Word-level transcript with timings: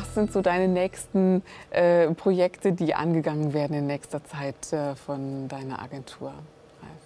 Was 0.00 0.14
sind 0.14 0.32
so 0.32 0.40
deine 0.40 0.66
nächsten 0.66 1.42
äh, 1.68 2.08
Projekte, 2.14 2.72
die 2.72 2.94
angegangen 2.94 3.52
werden 3.52 3.76
in 3.76 3.86
nächster 3.86 4.24
Zeit 4.24 4.72
äh, 4.72 4.94
von 4.94 5.46
deiner 5.48 5.82
Agentur? 5.82 6.32
Ralf? 6.80 7.02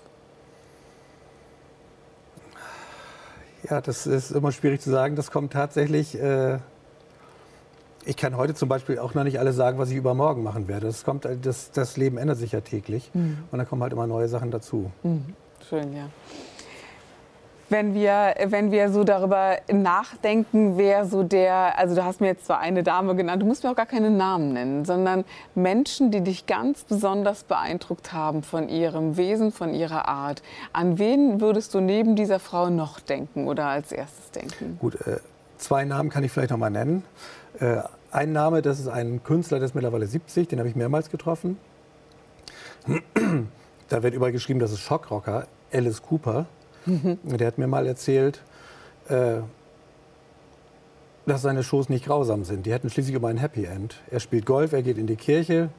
Ja, 3.68 3.80
das 3.80 4.06
ist 4.06 4.30
immer 4.30 4.52
schwierig 4.52 4.80
zu 4.80 4.90
sagen. 4.90 5.16
Das 5.16 5.32
kommt 5.32 5.52
tatsächlich. 5.52 6.16
Äh, 6.16 6.58
ich 8.04 8.16
kann 8.16 8.36
heute 8.36 8.54
zum 8.54 8.68
Beispiel 8.68 9.00
auch 9.00 9.14
noch 9.14 9.24
nicht 9.24 9.40
alles 9.40 9.56
sagen, 9.56 9.78
was 9.78 9.90
ich 9.90 9.96
übermorgen 9.96 10.44
machen 10.44 10.68
werde. 10.68 10.86
Das, 10.86 11.02
kommt, 11.02 11.26
das, 11.42 11.72
das 11.72 11.96
Leben 11.96 12.16
ändert 12.16 12.38
sich 12.38 12.52
ja 12.52 12.60
täglich. 12.60 13.10
Mhm. 13.12 13.38
Und 13.50 13.58
da 13.58 13.64
kommen 13.64 13.82
halt 13.82 13.92
immer 13.92 14.06
neue 14.06 14.28
Sachen 14.28 14.52
dazu. 14.52 14.92
Mhm. 15.02 15.34
Schön, 15.68 15.96
ja 15.96 16.10
wenn 17.68 17.94
wir, 17.94 18.34
wenn 18.46 18.70
wir 18.70 18.90
so 18.90 19.04
darüber 19.04 19.56
nachdenken, 19.72 20.76
wer 20.76 21.06
so 21.06 21.22
der, 21.22 21.78
also 21.78 21.94
du 21.94 22.04
hast 22.04 22.20
mir 22.20 22.28
jetzt 22.28 22.46
zwar 22.46 22.58
eine 22.60 22.82
Dame 22.82 23.14
genannt, 23.14 23.42
du 23.42 23.46
musst 23.46 23.64
mir 23.64 23.70
auch 23.70 23.76
gar 23.76 23.86
keine 23.86 24.10
Namen 24.10 24.52
nennen, 24.52 24.84
sondern 24.84 25.24
Menschen, 25.54 26.10
die 26.10 26.20
dich 26.20 26.46
ganz 26.46 26.84
besonders 26.84 27.44
beeindruckt 27.44 28.12
haben 28.12 28.42
von 28.42 28.68
ihrem 28.68 29.16
Wesen, 29.16 29.52
von 29.52 29.74
ihrer 29.74 30.08
Art. 30.08 30.42
An 30.72 30.98
wen 30.98 31.40
würdest 31.40 31.74
du 31.74 31.80
neben 31.80 32.16
dieser 32.16 32.38
Frau 32.38 32.70
noch 32.70 33.00
denken 33.00 33.48
oder 33.48 33.66
als 33.66 33.92
erstes 33.92 34.30
denken? 34.30 34.78
Gut, 34.80 34.94
äh, 35.06 35.18
zwei 35.58 35.84
Namen 35.84 36.10
kann 36.10 36.24
ich 36.24 36.32
vielleicht 36.32 36.50
noch 36.50 36.58
mal 36.58 36.70
nennen. 36.70 37.04
Äh, 37.60 37.78
ein 38.10 38.32
Name, 38.32 38.62
das 38.62 38.78
ist 38.78 38.88
ein 38.88 39.24
Künstler, 39.24 39.58
der 39.58 39.66
ist 39.66 39.74
mittlerweile 39.74 40.06
70, 40.06 40.48
den 40.48 40.58
habe 40.58 40.68
ich 40.68 40.76
mehrmals 40.76 41.10
getroffen. 41.10 41.58
da 43.88 44.02
wird 44.02 44.14
überall 44.14 44.32
geschrieben, 44.32 44.60
das 44.60 44.70
ist 44.70 44.80
Schockrocker, 44.80 45.46
Alice 45.72 46.02
Cooper. 46.02 46.46
Mhm. 46.86 47.18
Der 47.24 47.46
hat 47.46 47.58
mir 47.58 47.66
mal 47.66 47.86
erzählt, 47.86 48.42
äh, 49.08 49.40
dass 51.26 51.42
seine 51.42 51.62
Shows 51.62 51.88
nicht 51.88 52.04
grausam 52.04 52.44
sind. 52.44 52.66
Die 52.66 52.72
hätten 52.72 52.90
schließlich 52.90 53.16
immer 53.16 53.28
ein 53.28 53.38
Happy 53.38 53.64
End. 53.64 53.96
Er 54.10 54.20
spielt 54.20 54.46
Golf, 54.46 54.72
er 54.72 54.82
geht 54.82 54.98
in 54.98 55.06
die 55.06 55.16
Kirche, 55.16 55.70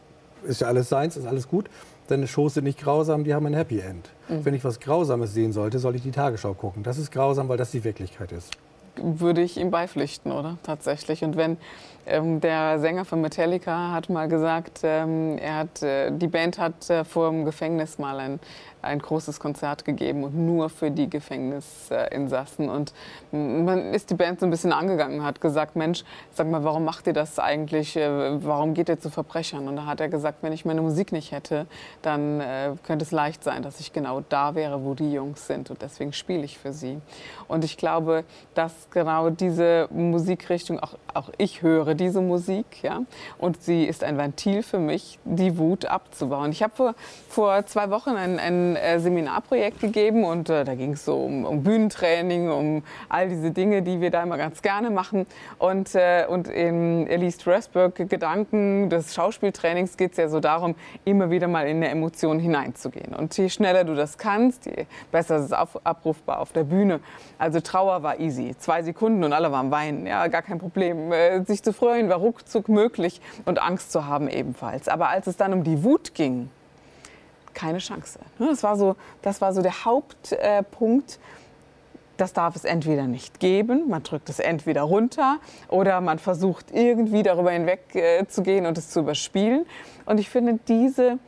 ist 0.43 0.61
ja 0.61 0.67
alles 0.67 0.89
seins, 0.89 1.17
ist 1.17 1.27
alles 1.27 1.47
gut. 1.47 1.69
Seine 2.07 2.27
Shows 2.27 2.55
sind 2.55 2.65
nicht 2.65 2.79
grausam, 2.79 3.23
die 3.23 3.33
haben 3.33 3.45
ein 3.45 3.53
Happy 3.53 3.79
End. 3.79 4.09
Mhm. 4.29 4.45
Wenn 4.45 4.53
ich 4.53 4.63
was 4.63 4.79
Grausames 4.79 5.33
sehen 5.33 5.53
sollte, 5.53 5.79
soll 5.79 5.95
ich 5.95 6.01
die 6.01 6.11
Tagesschau 6.11 6.53
gucken. 6.53 6.83
Das 6.83 6.97
ist 6.97 7.11
grausam, 7.11 7.47
weil 7.49 7.57
das 7.57 7.71
die 7.71 7.83
Wirklichkeit 7.83 8.31
ist. 8.31 8.51
Würde 8.97 9.41
ich 9.41 9.57
ihm 9.57 9.71
beipflichten, 9.71 10.31
oder? 10.31 10.57
Tatsächlich. 10.63 11.23
Und 11.23 11.35
wenn 11.35 11.57
ähm, 12.05 12.39
der 12.39 12.79
Sänger 12.79 13.03
von 13.03 13.19
Metallica 13.21 13.91
hat 13.91 14.09
mal 14.09 14.27
gesagt, 14.29 14.81
ähm, 14.83 15.37
er 15.37 15.57
hat, 15.57 15.83
äh, 15.83 16.11
die 16.11 16.27
Band 16.27 16.59
hat 16.59 16.89
äh, 16.89 17.03
vor 17.03 17.29
dem 17.29 17.43
Gefängnis 17.43 17.97
mal 17.97 18.19
ein, 18.19 18.39
ein 18.85 18.99
großes 18.99 19.39
Konzert 19.39 19.85
gegeben 19.85 20.23
und 20.23 20.35
nur 20.35 20.69
für 20.69 20.91
die 20.91 21.09
Gefängnisinsassen. 21.09 22.69
Und 22.69 22.93
man 23.31 23.93
ist 23.93 24.09
die 24.09 24.15
Band 24.15 24.39
so 24.39 24.45
ein 24.45 24.49
bisschen 24.49 24.71
angegangen, 24.71 25.23
hat 25.23 25.41
gesagt, 25.41 25.75
Mensch, 25.75 26.03
sag 26.31 26.47
mal, 26.47 26.63
warum 26.63 26.85
macht 26.85 27.07
ihr 27.07 27.13
das 27.13 27.39
eigentlich? 27.39 27.95
Äh, 27.95 28.43
warum 28.43 28.73
geht 28.73 28.89
ihr 28.89 28.99
zu 28.99 29.09
Verbrechern? 29.09 29.67
Und 29.67 29.75
da 29.75 29.85
hat 29.85 29.99
er 29.99 30.09
gesagt, 30.09 30.39
wenn 30.41 30.53
ich 30.53 30.65
meine 30.65 30.81
Musik 30.81 31.11
nicht 31.11 31.31
hätte, 31.31 31.65
dann 32.01 32.39
äh, 32.39 32.71
könnte 32.83 33.03
es 33.03 33.11
leicht 33.11 33.43
sein, 33.43 33.63
dass 33.63 33.79
ich 33.79 33.93
genau 33.93 34.21
da 34.29 34.55
wäre, 34.55 34.83
wo 34.83 34.93
die 34.93 35.11
Jungs 35.11 35.47
sind. 35.47 35.69
Und 35.69 35.81
deswegen 35.81 36.13
spiele 36.13 36.43
ich 36.43 36.57
für 36.57 36.73
sie. 36.73 36.99
Und 37.47 37.63
ich 37.63 37.77
glaube, 37.77 38.23
dass 38.53 38.89
genau 38.91 39.29
diese 39.29 39.87
Musikrichtung, 39.91 40.79
auch, 40.79 40.93
auch 41.13 41.29
ich 41.37 41.61
höre 41.61 41.95
diese 41.95 42.21
Musik, 42.21 42.83
ja, 42.83 43.01
und 43.37 43.61
sie 43.61 43.85
ist 43.85 44.03
ein 44.03 44.17
Ventil 44.17 44.63
für 44.63 44.79
mich, 44.79 45.19
die 45.23 45.57
Wut 45.57 45.85
abzubauen. 45.85 46.51
Ich 46.51 46.63
habe 46.63 46.73
vor, 46.75 46.95
vor 47.29 47.65
zwei 47.65 47.89
Wochen 47.89 48.11
ein, 48.11 48.74
äh, 48.75 48.99
Seminarprojekt 48.99 49.79
gegeben 49.79 50.23
und 50.23 50.49
äh, 50.49 50.63
da 50.63 50.75
ging 50.75 50.93
es 50.93 51.05
so 51.05 51.15
um, 51.15 51.45
um, 51.45 51.63
Bühnentraining, 51.63 52.49
um 52.49 52.83
all 53.09 53.29
diese 53.29 53.51
Dinge, 53.51 53.81
die 53.81 54.01
wir 54.01 54.11
da 54.11 54.23
immer 54.23 54.37
ganz 54.37 54.61
gerne 54.61 54.89
machen. 54.89 55.25
Und, 55.57 55.95
äh, 55.95 56.25
und 56.27 56.47
in 56.47 57.07
Elise 57.07 57.41
Strasberg 57.41 57.95
Gedanken 58.09 58.89
des 58.89 59.13
Schauspieltrainings 59.13 59.97
geht 59.97 60.11
es 60.11 60.17
ja 60.17 60.29
so 60.29 60.39
darum, 60.39 60.75
immer 61.03 61.29
wieder 61.29 61.47
mal 61.47 61.67
in 61.67 61.77
eine 61.77 61.89
Emotion 61.89 62.39
hineinzugehen. 62.39 63.13
Und 63.15 63.37
je 63.37 63.49
schneller 63.49 63.83
du 63.83 63.95
das 63.95 64.17
kannst, 64.17 64.65
je 64.65 64.85
besser 65.11 65.37
ist 65.37 65.45
es 65.45 65.53
auf, 65.53 65.79
abrufbar 65.85 66.39
auf 66.39 66.51
der 66.51 66.63
Bühne. 66.63 66.99
Also 67.37 67.59
Trauer 67.59 68.03
war 68.03 68.19
easy, 68.19 68.55
zwei 68.57 68.83
Sekunden 68.83 69.23
und 69.23 69.33
alle 69.33 69.51
waren 69.51 69.71
weinen, 69.71 70.05
ja, 70.05 70.27
gar 70.27 70.41
kein 70.41 70.59
Problem. 70.59 71.11
Äh, 71.11 71.43
sich 71.45 71.63
zu 71.63 71.73
freuen 71.73 72.09
war 72.09 72.17
ruckzuck 72.17 72.69
möglich 72.69 73.21
und 73.45 73.61
Angst 73.61 73.91
zu 73.91 74.05
haben 74.05 74.27
ebenfalls. 74.27 74.87
Aber 74.87 75.09
als 75.09 75.27
es 75.27 75.37
dann 75.37 75.53
um 75.53 75.63
die 75.63 75.83
Wut 75.83 76.13
ging, 76.13 76.49
keine 77.55 77.79
Chance. 77.79 78.19
Ne, 78.37 78.47
das 78.49 78.61
war 78.61 78.77
so, 78.77 78.95
das 79.21 79.41
war 79.41 79.53
so 79.53 79.61
der 79.61 79.85
Hauptpunkt. 79.85 81.19
Das 82.17 82.31
darf 82.31 82.55
es 82.55 82.63
entweder 82.63 83.07
nicht 83.07 83.41
geben, 83.41 83.89
man 83.89 84.01
drückt 84.01 84.29
es 84.29 84.39
entweder 84.39 84.83
runter 84.83 85.39
oder 85.67 85.99
man 85.99 86.17
versucht 86.17 86.71
irgendwie 86.71 87.23
darüber 87.23 87.51
hinweg 87.51 88.29
zu 88.29 88.41
gehen 88.41 88.65
und 88.65 88.77
es 88.77 88.89
zu 88.89 89.01
überspielen. 89.01 89.65
Und 90.05 90.17
ich 90.17 90.29
finde, 90.29 90.57
diese, 90.69 91.19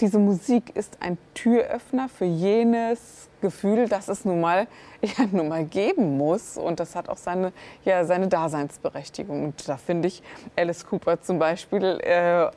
diese 0.00 0.18
Musik 0.18 0.74
ist 0.74 0.98
ein 1.00 1.18
Türöffner 1.34 2.08
für 2.08 2.24
jenes 2.24 3.28
Gefühl, 3.40 3.88
das 3.88 4.08
es 4.08 4.24
nun 4.24 4.40
mal, 4.40 4.66
ja, 5.02 5.26
nun 5.30 5.48
mal 5.48 5.64
geben 5.64 6.16
muss. 6.16 6.56
Und 6.56 6.80
das 6.80 6.96
hat 6.96 7.08
auch 7.08 7.16
seine, 7.16 7.52
ja, 7.84 8.04
seine 8.04 8.28
Daseinsberechtigung. 8.28 9.44
Und 9.44 9.68
da 9.68 9.76
finde 9.76 10.08
ich 10.08 10.22
Alice 10.56 10.86
Cooper 10.86 11.20
zum 11.20 11.38
Beispiel, 11.38 12.00
äh, 12.02 12.48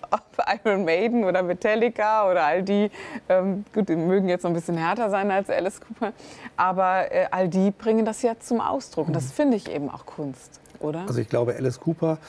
Iron 0.63 0.85
Maiden 0.85 1.23
oder 1.25 1.43
Metallica 1.43 2.29
oder 2.29 2.43
all 2.43 2.63
die, 2.63 2.89
ähm, 3.27 3.65
gut, 3.73 3.89
die 3.89 3.95
mögen 3.95 4.29
jetzt 4.29 4.43
noch 4.43 4.51
ein 4.51 4.55
bisschen 4.55 4.77
härter 4.77 5.09
sein 5.09 5.29
als 5.31 5.49
Alice 5.49 5.81
Cooper, 5.81 6.13
aber 6.55 7.11
äh, 7.11 7.27
all 7.31 7.49
die 7.49 7.71
bringen 7.71 8.05
das 8.05 8.21
ja 8.21 8.39
zum 8.39 8.61
Ausdruck. 8.61 9.07
Und 9.07 9.15
das 9.15 9.25
mhm. 9.25 9.33
finde 9.33 9.57
ich 9.57 9.69
eben 9.69 9.89
auch 9.89 10.05
Kunst, 10.05 10.59
oder? 10.79 11.01
Also 11.01 11.19
ich 11.19 11.29
glaube, 11.29 11.55
Alice 11.55 11.79
Cooper 11.79 12.19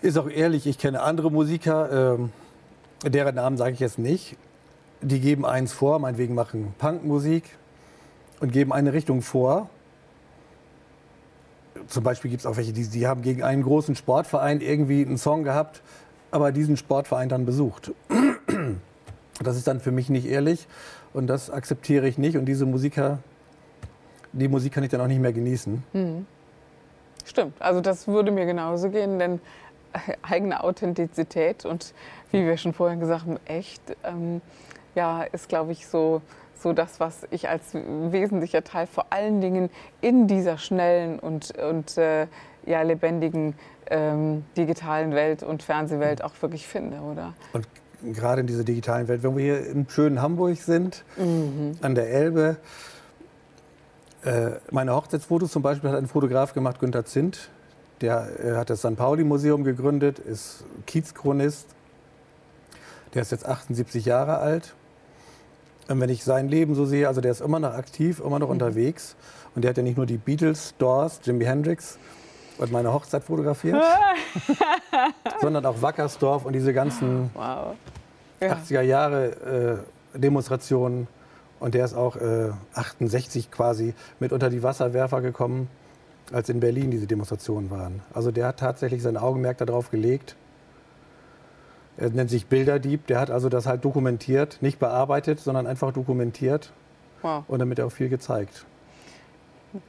ist 0.00 0.16
auch 0.16 0.30
ehrlich, 0.30 0.66
ich 0.66 0.78
kenne 0.78 1.02
andere 1.02 1.30
Musiker, 1.30 2.14
ähm, 2.14 2.32
deren 3.04 3.34
Namen 3.34 3.56
sage 3.56 3.72
ich 3.72 3.80
jetzt 3.80 3.98
nicht, 3.98 4.36
die 5.00 5.20
geben 5.20 5.46
eins 5.46 5.72
vor, 5.72 5.98
meinetwegen 5.98 6.34
machen 6.34 6.74
Punkmusik 6.78 7.44
und 8.40 8.52
geben 8.52 8.72
eine 8.72 8.92
Richtung 8.92 9.22
vor. 9.22 9.70
Zum 11.86 12.02
Beispiel 12.02 12.30
gibt 12.30 12.40
es 12.40 12.46
auch 12.46 12.56
welche, 12.56 12.72
die, 12.72 12.88
die 12.88 13.06
haben 13.06 13.22
gegen 13.22 13.42
einen 13.42 13.62
großen 13.62 13.94
Sportverein 13.94 14.60
irgendwie 14.60 15.04
einen 15.04 15.18
Song 15.18 15.44
gehabt, 15.44 15.80
aber 16.30 16.52
diesen 16.52 16.76
Sportverein 16.76 17.28
dann 17.28 17.46
besucht. 17.46 17.92
Das 19.40 19.56
ist 19.56 19.68
dann 19.68 19.78
für 19.78 19.92
mich 19.92 20.10
nicht 20.10 20.26
ehrlich 20.26 20.66
und 21.12 21.28
das 21.28 21.48
akzeptiere 21.48 22.08
ich 22.08 22.18
nicht 22.18 22.36
und 22.36 22.46
diese 22.46 22.66
Musiker, 22.66 23.20
die 24.32 24.48
Musik 24.48 24.72
kann 24.72 24.82
ich 24.82 24.90
dann 24.90 25.00
auch 25.00 25.06
nicht 25.06 25.20
mehr 25.20 25.32
genießen. 25.32 25.80
Mhm. 25.92 26.26
Stimmt, 27.24 27.54
also 27.60 27.80
das 27.80 28.08
würde 28.08 28.32
mir 28.32 28.46
genauso 28.46 28.90
gehen, 28.90 29.20
denn 29.20 29.40
eigene 30.22 30.62
Authentizität 30.62 31.64
und 31.64 31.94
wie 32.30 32.44
wir 32.44 32.56
schon 32.56 32.72
vorhin 32.72 33.00
gesagt 33.00 33.22
haben, 33.22 33.38
echt, 33.46 33.82
ähm, 34.04 34.40
ja, 34.94 35.22
ist 35.22 35.48
glaube 35.48 35.72
ich 35.72 35.86
so 35.86 36.22
so 36.60 36.72
das, 36.72 37.00
was 37.00 37.26
ich 37.30 37.48
als 37.48 37.74
wesentlicher 37.74 38.64
Teil 38.64 38.86
vor 38.86 39.06
allen 39.10 39.40
Dingen 39.40 39.70
in 40.00 40.26
dieser 40.26 40.58
schnellen 40.58 41.18
und, 41.18 41.56
und 41.56 41.96
äh, 41.96 42.26
ja, 42.66 42.82
lebendigen 42.82 43.54
ähm, 43.90 44.44
digitalen 44.56 45.12
Welt 45.12 45.42
und 45.42 45.62
Fernsehwelt 45.62 46.22
auch 46.22 46.32
wirklich 46.40 46.66
finde, 46.66 46.98
oder? 46.98 47.34
Und 47.52 47.66
gerade 48.02 48.42
in 48.42 48.46
dieser 48.46 48.64
digitalen 48.64 49.08
Welt, 49.08 49.22
wenn 49.22 49.36
wir 49.36 49.44
hier 49.44 49.66
im 49.66 49.88
schönen 49.88 50.20
Hamburg 50.20 50.56
sind, 50.58 51.04
mhm. 51.16 51.76
an 51.80 51.94
der 51.94 52.10
Elbe, 52.10 52.56
äh, 54.24 54.50
meine 54.70 54.94
Hochzeitsfotos 54.94 55.52
zum 55.52 55.62
Beispiel 55.62 55.90
hat 55.90 55.98
ein 55.98 56.08
Fotograf 56.08 56.52
gemacht, 56.52 56.80
Günter 56.80 57.04
Zint. 57.04 57.50
Der 58.00 58.56
hat 58.56 58.70
das 58.70 58.80
St. 58.80 58.96
Pauli-Museum 58.96 59.64
gegründet, 59.64 60.18
ist 60.18 60.64
Kiezchronist. 60.86 61.66
Der 63.14 63.22
ist 63.22 63.32
jetzt 63.32 63.46
78 63.46 64.04
Jahre 64.04 64.38
alt 64.38 64.74
und 65.88 66.00
wenn 66.00 66.10
ich 66.10 66.22
sein 66.22 66.48
Leben 66.48 66.74
so 66.74 66.84
sehe, 66.84 67.08
also 67.08 67.22
der 67.22 67.30
ist 67.30 67.40
immer 67.40 67.58
noch 67.58 67.72
aktiv, 67.72 68.20
immer 68.20 68.38
noch 68.38 68.48
mhm. 68.48 68.52
unterwegs. 68.52 69.16
Und 69.54 69.62
der 69.62 69.70
hat 69.70 69.78
ja 69.78 69.82
nicht 69.82 69.96
nur 69.96 70.06
die 70.06 70.18
Beatles, 70.18 70.74
Doors, 70.78 71.20
Jimi 71.24 71.44
Hendrix 71.44 71.98
und 72.58 72.70
meine 72.70 72.92
Hochzeit 72.92 73.24
fotografiert, 73.24 73.82
sondern 75.40 75.64
auch 75.64 75.80
Wackersdorf 75.80 76.44
und 76.44 76.52
diese 76.52 76.74
ganzen 76.74 77.30
wow. 77.34 77.74
ja. 78.40 78.52
80er 78.52 78.82
Jahre 78.82 79.82
äh, 80.14 80.18
Demonstrationen. 80.18 81.08
Und 81.58 81.74
der 81.74 81.86
ist 81.86 81.94
auch 81.94 82.16
äh, 82.16 82.50
68 82.74 83.50
quasi 83.50 83.94
mit 84.20 84.32
unter 84.32 84.50
die 84.50 84.62
Wasserwerfer 84.62 85.22
gekommen. 85.22 85.68
Als 86.32 86.48
in 86.48 86.60
Berlin 86.60 86.90
diese 86.90 87.06
Demonstrationen 87.06 87.70
waren. 87.70 88.02
Also 88.12 88.30
der 88.30 88.48
hat 88.48 88.58
tatsächlich 88.58 89.02
sein 89.02 89.16
Augenmerk 89.16 89.58
darauf 89.58 89.90
gelegt. 89.90 90.36
Er 91.96 92.10
nennt 92.10 92.30
sich 92.30 92.46
Bilderdieb. 92.46 93.06
Der 93.06 93.20
hat 93.20 93.30
also 93.30 93.48
das 93.48 93.66
halt 93.66 93.84
dokumentiert, 93.84 94.58
nicht 94.60 94.78
bearbeitet, 94.78 95.40
sondern 95.40 95.66
einfach 95.66 95.92
dokumentiert 95.92 96.72
wow. 97.22 97.44
und 97.48 97.58
damit 97.58 97.80
auch 97.80 97.90
viel 97.90 98.08
gezeigt. 98.08 98.64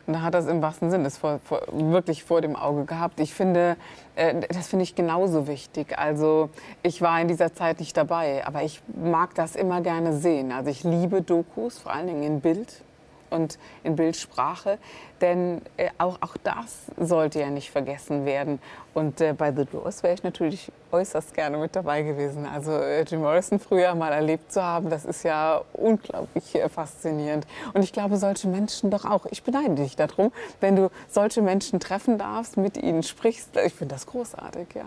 Da 0.08 0.22
hat 0.22 0.34
das 0.34 0.48
im 0.48 0.62
wahrsten 0.62 0.92
Sinne 0.92 1.10
vor, 1.10 1.40
vor, 1.44 1.62
wirklich 1.72 2.24
vor 2.24 2.42
dem 2.42 2.56
Auge 2.56 2.84
gehabt. 2.86 3.20
Ich 3.20 3.34
finde, 3.34 3.78
äh, 4.16 4.42
das 4.50 4.68
finde 4.68 4.84
ich 4.84 4.94
genauso 4.94 5.48
wichtig. 5.48 5.98
Also 5.98 6.50
ich 6.84 7.02
war 7.02 7.20
in 7.22 7.30
dieser 7.30 7.54
Zeit 7.54 7.80
nicht 7.80 7.96
dabei, 7.96 8.46
aber 8.46 8.64
ich 8.64 8.82
mag 9.02 9.36
das 9.36 9.56
immer 9.56 9.80
gerne 9.82 10.18
sehen. 10.18 10.52
Also 10.52 10.70
ich 10.70 10.84
liebe 10.84 11.22
Dokus, 11.22 11.80
vor 11.80 11.94
allen 11.94 12.08
Dingen 12.08 12.24
in 12.24 12.42
Bild 12.42 12.84
und 13.30 13.58
in 13.84 13.96
Bildsprache. 13.96 14.78
Denn 15.22 15.62
äh, 15.78 15.90
auch, 15.98 16.18
auch 16.22 16.38
das 16.44 16.86
sollte 16.98 17.40
ja 17.40 17.50
nicht 17.50 17.72
vergessen 17.72 18.26
werden. 18.26 18.60
Und 18.94 19.22
äh, 19.22 19.34
bei 19.34 19.52
The 19.52 19.66
Doors 19.66 20.04
wäre 20.04 20.14
ich 20.14 20.24
natürlich 20.24 20.72
äußerst 20.92 21.34
gerne 21.34 21.58
mit 21.58 21.76
dabei 21.76 22.04
gewesen. 22.04 22.46
Also 22.46 22.72
äh, 22.72 23.04
Jim 23.04 23.22
Morrison 23.22 23.60
früher 23.60 23.94
mal 23.96 24.12
erlebt 24.12 24.52
zu 24.52 24.64
haben, 24.64 24.90
das 24.90 25.06
ist 25.06 25.24
ja 25.24 25.62
unglaublich 25.74 26.58
faszinierend. 26.74 27.46
Und 27.74 27.84
ich 27.84 27.94
glaube, 27.94 28.18
solche 28.18 28.48
Menschen 28.48 28.90
doch 28.90 29.06
auch. 29.06 29.26
Ich 29.30 29.44
beneide 29.44 29.76
dich 29.76 29.96
darum, 29.96 30.32
wenn 30.60 30.76
du 30.76 30.90
solche 31.08 31.42
Menschen 31.42 31.80
treffen 31.80 32.18
darfst, 32.18 32.58
mit 32.58 32.78
ihnen 32.78 33.04
sprichst. 33.04 33.58
Ich 33.66 33.74
finde 33.74 33.96
das 33.96 34.06
großartig, 34.06 34.68
ja. 34.76 34.86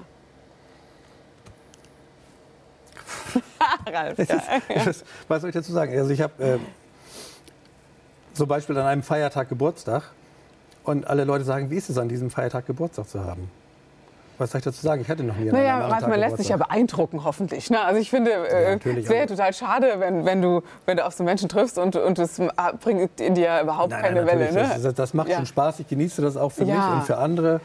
Ralf, 3.87 4.19
ja. 4.19 4.83
Ist, 4.83 5.05
was 5.29 5.41
soll 5.41 5.51
ich 5.51 5.55
dazu 5.55 5.73
sagen? 5.73 5.97
Also 5.97 6.11
ich 6.11 6.21
habe 6.21 6.33
ähm, 6.43 6.67
zum 8.35 8.49
Beispiel 8.49 8.77
an 8.79 8.87
einem 8.87 9.03
Feiertag 9.03 9.49
Geburtstag 9.49 10.05
und 10.85 11.07
alle 11.07 11.25
Leute 11.25 11.45
sagen, 11.45 11.71
wie 11.71 11.77
ist 11.77 11.91
es 11.91 11.99
an 11.99 12.09
diesem 12.09 12.31
Feiertag 12.31 12.67
Geburtstag 12.67 13.09
zu 13.09 13.25
haben? 13.25 13.51
Was 14.39 14.51
soll 14.51 14.59
ich 14.59 14.65
dazu 14.65 14.81
sagen? 14.81 15.03
Ich 15.03 15.09
hatte 15.09 15.23
noch 15.23 15.37
nie 15.37 15.43
einen 15.43 15.53
Naja, 15.53 15.87
Ralf, 15.87 16.07
man 16.07 16.19
lässt 16.19 16.39
sich 16.39 16.49
ja 16.49 16.57
beeindrucken, 16.57 17.23
hoffentlich. 17.23 17.71
Ne? 17.71 17.81
Also 17.81 18.01
ich 18.01 18.11
finde, 18.11 18.33
äh, 18.33 18.79
es 18.99 19.09
wäre 19.09 19.27
total 19.27 19.53
schade, 19.53 19.95
wenn, 19.99 20.25
wenn, 20.25 20.43
du, 20.43 20.63
wenn 20.87 20.97
du 20.97 21.05
auf 21.05 21.15
so 21.15 21.23
Menschen 21.23 21.49
triffst 21.49 21.79
und, 21.79 21.95
und 21.95 22.19
es 22.19 22.41
bringt 22.81 23.21
in 23.21 23.35
dir 23.35 23.61
überhaupt 23.63 23.91
nein, 23.91 24.03
keine 24.03 24.25
nein, 24.25 24.39
Welle. 24.39 24.53
Ne? 24.53 24.81
Das, 24.83 24.95
das, 24.95 25.15
macht 25.15 25.29
ja. 25.29 25.37
schon 25.37 25.47
Spaß. 25.47 25.81
Ich 25.81 25.89
genieße 25.89 26.23
das 26.23 26.37
auch 26.37 26.51
für 26.51 26.65
ja. 26.65 26.75
mich 26.75 26.85
und 26.97 27.03
für 27.05 27.19
andere. 27.19 27.61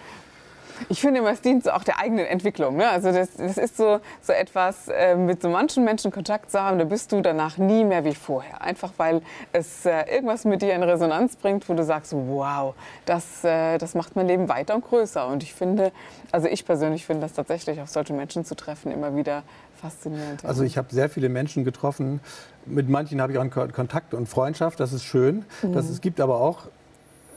Ich 0.90 1.02
finde 1.02 1.20
immer, 1.20 1.32
es 1.32 1.42
dient 1.42 1.64
so 1.64 1.72
auch 1.72 1.84
der 1.84 2.00
eigenen 2.00 2.26
Entwicklung. 2.26 2.78
Ne? 2.78 2.90
Also 2.90 3.12
das, 3.12 3.34
das 3.36 3.58
ist 3.58 3.78
so, 3.78 4.00
so 4.22 4.34
etwas, 4.34 4.88
äh, 4.88 5.16
mit 5.16 5.42
so 5.42 5.50
manchen 5.50 5.84
Menschen 5.84 6.12
Kontakt 6.12 6.52
zu 6.52 6.62
haben, 6.62 6.80
da 6.80 6.86
bist 6.86 7.12
du 7.12 7.22
danach 7.22 7.58
nie 7.58 7.84
mehr 7.84 8.04
wie 8.06 8.16
vorher. 8.16 8.62
Einfach 8.62 8.94
weil 8.98 9.22
es 9.54 9.86
äh, 9.86 10.04
irgendwas 10.14 10.46
mit 10.46 10.62
dir 10.62 10.74
in 10.74 10.84
Resonanz 10.84 11.36
bringt, 11.36 11.68
wo 11.70 11.74
du 11.74 11.84
sagst, 11.84 12.14
wow, 12.14 12.76
das, 13.06 13.44
äh, 13.44 13.78
das 13.78 13.96
macht 13.96 14.16
mein 14.16 14.28
Leben 14.28 14.50
weiter 14.50 14.76
und 14.76 14.86
größer. 14.86 15.28
Und 15.28 15.44
ich 15.44 15.54
finde, 15.54 15.92
also 16.32 16.48
ich 16.48 16.66
persönlich 16.66 17.06
finde 17.06 17.22
das 17.22 17.34
tatsächlich, 17.34 17.82
auf 17.82 17.90
solche 17.90 18.14
Menschen 18.14 18.46
zu 18.46 18.56
treffen, 18.56 18.92
immer 18.92 19.16
wieder 19.16 19.44
faszinierend. 19.78 20.44
Also 20.44 20.64
ich 20.64 20.78
habe 20.78 20.94
sehr 20.94 21.10
viele 21.10 21.30
Menschen 21.30 21.64
getroffen. 21.64 22.20
Mit 22.66 22.90
manchen 22.90 23.22
habe 23.22 23.32
ich 23.32 23.38
auch 23.38 23.50
Kontakt 23.72 24.14
und 24.14 24.28
Freundschaft. 24.28 24.80
Das 24.80 24.92
ist 24.92 25.04
schön. 25.04 25.46
Mhm. 25.62 25.74
Das, 25.74 25.90
es 25.90 26.02
gibt 26.02 26.20
aber 26.20 26.42
auch 26.42 26.68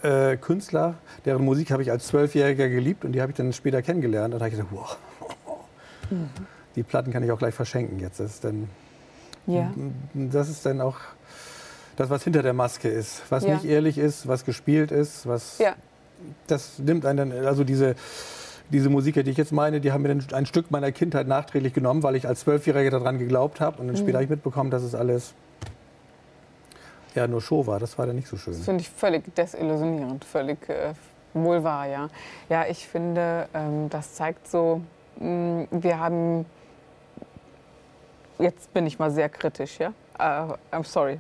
äh, 0.03 0.37
Künstler, 0.37 0.95
deren 1.25 1.45
Musik 1.45 1.71
habe 1.71 1.83
ich 1.83 1.91
als 1.91 2.07
Zwölfjähriger 2.07 2.69
geliebt 2.69 3.05
und 3.05 3.13
die 3.13 3.21
habe 3.21 3.33
ich 3.33 3.37
dann 3.37 3.53
später 3.53 3.83
kennengelernt. 3.83 4.35
Und 4.35 4.41
da 4.41 4.47
habe 4.47 4.55
ich 4.55 4.61
gesagt, 4.61 4.73
wow, 4.73 4.97
mhm. 6.11 6.31
die 6.77 6.83
Platten 6.83 7.13
kann 7.13 7.23
ich 7.23 7.31
auch 7.31 7.39
gleich 7.39 7.55
verschenken 7.55 7.99
jetzt. 7.99 8.21
Das 8.21 8.33
ist 8.33 8.45
dann, 8.45 8.69
ja. 9.47 9.73
das 10.15 10.49
ist 10.49 10.65
dann 10.67 10.81
auch 10.81 10.97
das, 11.97 12.11
was 12.11 12.25
hinter 12.25 12.43
der 12.43 12.55
Maske 12.55 12.89
ist, 12.89 13.23
was 13.31 13.45
ja. 13.45 13.55
nicht 13.55 13.65
ehrlich 13.65 13.99
ist, 13.99 14.27
was 14.27 14.45
gespielt 14.45 14.91
ist, 14.91 15.27
was 15.27 15.59
ja. 15.59 15.75
das 16.47 16.79
nimmt 16.79 17.05
einen 17.05 17.31
dann, 17.31 17.47
also 17.47 17.65
diese 17.65 17.95
diese 18.73 18.89
Musiker, 18.89 19.23
die 19.23 19.33
ich 19.33 19.37
jetzt 19.37 19.53
meine, 19.53 19.81
die 19.81 19.93
haben 19.93 20.03
mir 20.03 20.09
dann 20.09 20.25
ein 20.33 20.47
Stück 20.47 20.71
meiner 20.71 20.93
Kindheit 20.93 21.27
nachträglich 21.27 21.75
genommen, 21.75 22.03
weil 22.03 22.17
ich 22.17 22.29
als 22.29 22.41
Zwölfjähriger 22.41 22.91
daran 22.91 23.19
geglaubt 23.19 23.61
habe. 23.61 23.81
Und 23.81 23.89
dann 23.89 23.97
später 23.97 24.13
mhm. 24.13 24.15
habe 24.15 24.25
ich 24.25 24.31
mitbekommen, 24.31 24.71
dass 24.71 24.83
es 24.83 24.95
alles 24.95 25.35
ja 27.15 27.27
nur 27.27 27.41
Show 27.41 27.67
war. 27.67 27.79
Das 27.79 27.99
war 27.99 28.07
dann 28.07 28.17
nicht 28.17 28.29
so 28.29 28.37
schön. 28.37 28.55
Das 28.55 28.65
finde 28.65 28.83
ich 28.83 28.91
völlig 28.91 29.35
desillusionierend, 29.35 30.25
völlig 30.25 30.69
äh, 30.69 30.95
wohl 31.35 31.63
wahr, 31.63 31.87
ja. 31.87 32.09
Ja, 32.49 32.67
ich 32.67 32.87
finde, 32.87 33.49
ähm, 33.55 33.89
das 33.91 34.15
zeigt 34.15 34.49
so, 34.49 34.81
mh, 35.19 35.27
mm, 35.27 35.69
wir 35.71 35.99
haben, 35.99 36.47
jetzt 38.39 38.73
bin 38.73 38.87
ich 38.87 38.99
mal 38.99 39.11
sehr 39.11 39.29
kritisch, 39.29 39.79
ja. 39.79 39.93
Uh, 40.19 40.55
I'm 40.71 40.85
sorry, 40.85 41.19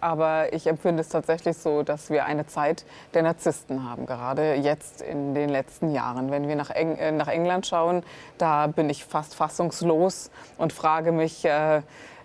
aber 0.00 0.52
ich 0.52 0.66
empfinde 0.66 1.02
es 1.02 1.08
tatsächlich 1.08 1.56
so, 1.56 1.82
dass 1.82 2.10
wir 2.10 2.24
eine 2.24 2.46
Zeit 2.46 2.84
der 3.14 3.22
Narzissten 3.22 3.88
haben, 3.88 4.06
gerade 4.06 4.54
jetzt 4.54 5.02
in 5.02 5.34
den 5.34 5.48
letzten 5.48 5.92
Jahren. 5.92 6.30
Wenn 6.30 6.48
wir 6.48 6.56
nach, 6.56 6.70
Eng 6.70 6.96
äh, 6.96 7.12
nach 7.12 7.28
England 7.28 7.66
schauen, 7.66 8.02
da 8.38 8.66
bin 8.66 8.88
ich 8.90 9.04
fast 9.04 9.34
fassungslos 9.34 10.30
und 10.58 10.72
frage 10.72 11.12
mich, 11.12 11.44
äh, 11.44 11.82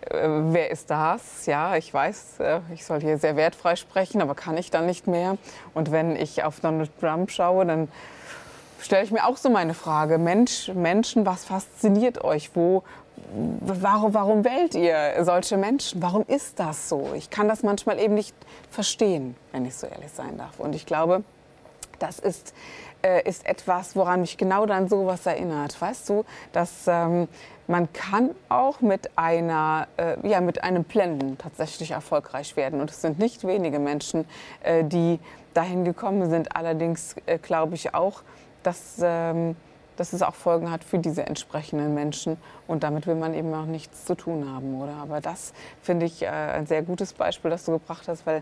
äh, 0.10 0.28
wer 0.54 0.72
ist 0.72 0.90
das? 0.90 1.46
Ja, 1.46 1.76
ich 1.76 1.94
weiß, 1.94 2.40
äh, 2.40 2.60
ich 2.74 2.86
soll 2.86 3.02
hier 3.02 3.18
sehr 3.18 3.36
wertfrei 3.36 3.76
sprechen, 3.76 4.22
aber 4.22 4.36
kann 4.36 4.58
ich 4.58 4.72
dann 4.72 4.86
nicht 4.86 5.08
mehr. 5.08 5.38
Und 5.74 5.92
wenn 5.92 6.16
ich 6.16 6.44
auf 6.44 6.60
Donald 6.60 6.92
Trump 7.00 7.32
schaue, 7.32 7.66
dann 7.66 7.88
stelle 8.82 9.04
ich 9.04 9.12
mir 9.12 9.26
auch 9.26 9.38
so 9.38 9.50
meine 9.50 9.74
Frage, 9.74 10.18
Mensch, 10.18 10.72
Menschen, 10.74 11.26
was 11.26 11.46
fasziniert 11.46 12.24
euch? 12.24 12.52
Wo, 12.56 12.84
warum, 13.62 14.14
warum 14.14 14.46
wählt 14.46 14.76
ihr 14.76 15.24
solche 15.24 15.58
Menschen? 15.58 16.02
Warum 16.02 16.24
ist 16.28 16.60
das 16.60 16.90
so? 16.90 17.12
Ich 17.16 17.30
kann 17.30 17.48
das 17.48 17.64
manchmal 17.64 18.00
eben 18.00 18.14
nicht 18.14 18.36
verstehen, 18.70 19.36
wenn 19.52 19.66
ich 19.66 19.76
so 19.76 19.88
ehrlich 19.88 20.12
sein 20.12 20.38
darf. 20.38 20.60
Und 20.60 20.76
ich 20.76 20.86
glaube, 20.86 21.24
das 22.00 22.20
ist, 22.20 22.54
äh, 23.06 23.22
ist 23.22 23.46
etwas, 23.46 23.96
woran 23.96 24.22
mich 24.22 24.38
genau 24.38 24.66
dann 24.66 24.90
sowas 24.90 25.26
erinnert. 25.26 25.80
Weißt 25.80 26.10
du, 26.10 26.26
dass 26.52 26.88
ähm, 26.88 27.28
man 27.68 27.92
kann 27.94 28.32
auch 28.50 28.82
mit, 28.82 29.12
einer, 29.16 29.88
äh, 29.98 30.16
ja, 30.28 30.42
mit 30.42 30.64
einem 30.64 30.84
Blenden 30.84 31.38
tatsächlich 31.38 31.92
erfolgreich 31.92 32.58
werden. 32.58 32.82
Und 32.82 32.90
es 32.90 33.02
sind 33.02 33.20
nicht 33.20 33.46
wenige 33.46 33.80
Menschen, 33.80 34.26
äh, 34.64 34.84
die 34.84 35.20
dahin 35.54 35.86
gekommen 35.86 36.30
sind. 36.30 36.56
Allerdings 36.56 37.16
äh, 37.28 37.38
glaube 37.38 37.76
ich 37.76 37.94
auch, 37.94 38.24
dass, 38.64 38.98
ähm, 39.02 39.56
dass 39.98 40.14
es 40.14 40.24
auch 40.24 40.36
Folgen 40.36 40.72
hat 40.72 40.84
für 40.84 40.98
diese 40.98 41.28
entsprechenden 41.28 41.94
Menschen. 41.94 42.38
Und 42.66 42.84
damit 42.84 43.06
will 43.06 43.16
man 43.16 43.36
eben 43.36 43.54
auch 43.54 43.66
nichts 43.66 44.06
zu 44.06 44.16
tun 44.16 44.52
haben. 44.52 44.82
Oder? 44.82 44.94
Aber 44.94 45.22
das 45.22 45.54
finde 45.82 46.08
ich 46.08 46.24
äh, 46.24 46.28
ein 46.28 46.66
sehr 46.66 46.82
gutes 46.82 47.14
Beispiel, 47.14 47.52
das 47.52 47.66
du 47.66 47.74
gebracht 47.74 48.08
hast, 48.08 48.26
weil 48.26 48.42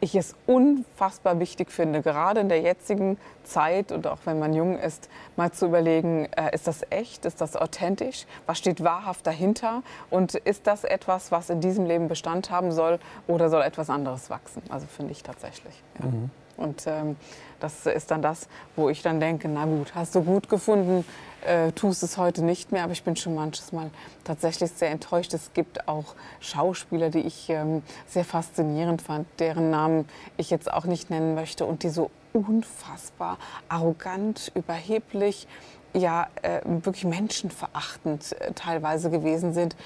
ich 0.00 0.14
es 0.14 0.34
unfassbar 0.46 1.40
wichtig 1.40 1.70
finde, 1.70 2.02
gerade 2.02 2.40
in 2.40 2.48
der 2.48 2.60
jetzigen 2.60 3.18
Zeit 3.44 3.92
und 3.92 4.06
auch 4.06 4.18
wenn 4.24 4.38
man 4.38 4.54
jung 4.54 4.78
ist, 4.78 5.08
mal 5.36 5.50
zu 5.52 5.66
überlegen, 5.66 6.28
äh, 6.36 6.54
ist 6.54 6.66
das 6.66 6.84
echt, 6.90 7.24
ist 7.24 7.40
das 7.40 7.56
authentisch, 7.56 8.26
was 8.46 8.58
steht 8.58 8.82
wahrhaft 8.82 9.26
dahinter 9.26 9.82
und 10.10 10.34
ist 10.34 10.66
das 10.66 10.84
etwas, 10.84 11.32
was 11.32 11.50
in 11.50 11.60
diesem 11.60 11.86
Leben 11.86 12.08
Bestand 12.08 12.50
haben 12.50 12.72
soll 12.72 12.98
oder 13.26 13.48
soll 13.50 13.62
etwas 13.62 13.90
anderes 13.90 14.30
wachsen? 14.30 14.62
Also 14.68 14.86
finde 14.86 15.12
ich 15.12 15.22
tatsächlich. 15.22 15.82
Ja. 16.00 16.06
Mhm. 16.06 16.30
Und 16.58 16.86
ähm, 16.86 17.16
das 17.60 17.86
ist 17.86 18.10
dann 18.10 18.22
das, 18.22 18.48
wo 18.76 18.88
ich 18.88 19.02
dann 19.02 19.20
denke, 19.20 19.48
na 19.48 19.64
gut, 19.64 19.94
hast 19.94 20.14
du 20.14 20.22
gut 20.22 20.48
gefunden, 20.48 21.04
äh, 21.46 21.72
tust 21.72 22.02
es 22.02 22.18
heute 22.18 22.44
nicht 22.44 22.72
mehr, 22.72 22.84
aber 22.84 22.92
ich 22.92 23.02
bin 23.02 23.16
schon 23.16 23.34
manches 23.34 23.72
Mal 23.72 23.90
tatsächlich 24.24 24.70
sehr 24.70 24.90
enttäuscht. 24.90 25.32
Es 25.34 25.52
gibt 25.54 25.88
auch 25.88 26.14
Schauspieler, 26.40 27.10
die 27.10 27.20
ich 27.20 27.48
ähm, 27.48 27.82
sehr 28.06 28.24
faszinierend 28.24 29.02
fand, 29.02 29.26
deren 29.38 29.70
Namen 29.70 30.08
ich 30.36 30.50
jetzt 30.50 30.72
auch 30.72 30.84
nicht 30.84 31.10
nennen 31.10 31.34
möchte 31.34 31.64
und 31.64 31.82
die 31.82 31.90
so 31.90 32.10
unfassbar 32.32 33.38
arrogant, 33.68 34.52
überheblich, 34.54 35.46
ja 35.94 36.26
äh, 36.42 36.60
wirklich 36.64 37.04
menschenverachtend 37.04 38.40
äh, 38.40 38.52
teilweise 38.52 39.10
gewesen 39.10 39.54
sind, 39.54 39.76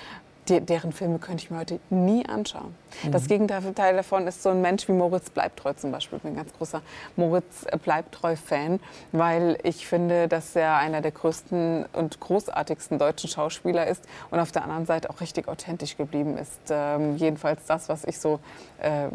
deren 0.48 0.92
Filme 0.92 1.18
könnte 1.18 1.44
ich 1.44 1.50
mir 1.50 1.58
heute 1.58 1.78
nie 1.88 2.26
anschauen. 2.26 2.74
Das 3.10 3.26
Gegenteil 3.26 3.96
davon 3.96 4.26
ist 4.26 4.42
so 4.42 4.50
ein 4.50 4.60
Mensch 4.60 4.88
wie 4.88 4.92
Moritz 4.92 5.30
Bleibtreu 5.30 5.72
zum 5.74 5.92
Beispiel. 5.92 6.18
Ich 6.18 6.22
bin 6.22 6.32
ein 6.32 6.36
ganz 6.36 6.52
großer 6.52 6.82
Moritz 7.16 7.66
Bleibtreu-Fan, 7.82 8.80
weil 9.12 9.58
ich 9.62 9.86
finde, 9.86 10.28
dass 10.28 10.54
er 10.56 10.76
einer 10.76 11.00
der 11.00 11.10
größten 11.10 11.86
und 11.92 12.20
großartigsten 12.20 12.98
deutschen 12.98 13.28
Schauspieler 13.28 13.86
ist 13.86 14.04
und 14.30 14.38
auf 14.40 14.52
der 14.52 14.64
anderen 14.64 14.86
Seite 14.86 15.10
auch 15.10 15.20
richtig 15.20 15.48
authentisch 15.48 15.96
geblieben 15.96 16.36
ist. 16.36 16.60
Ähm, 16.70 17.16
jedenfalls 17.16 17.64
das, 17.66 17.88
was 17.88 18.04
ich 18.04 18.18
so 18.18 18.40
ähm, 18.80 19.12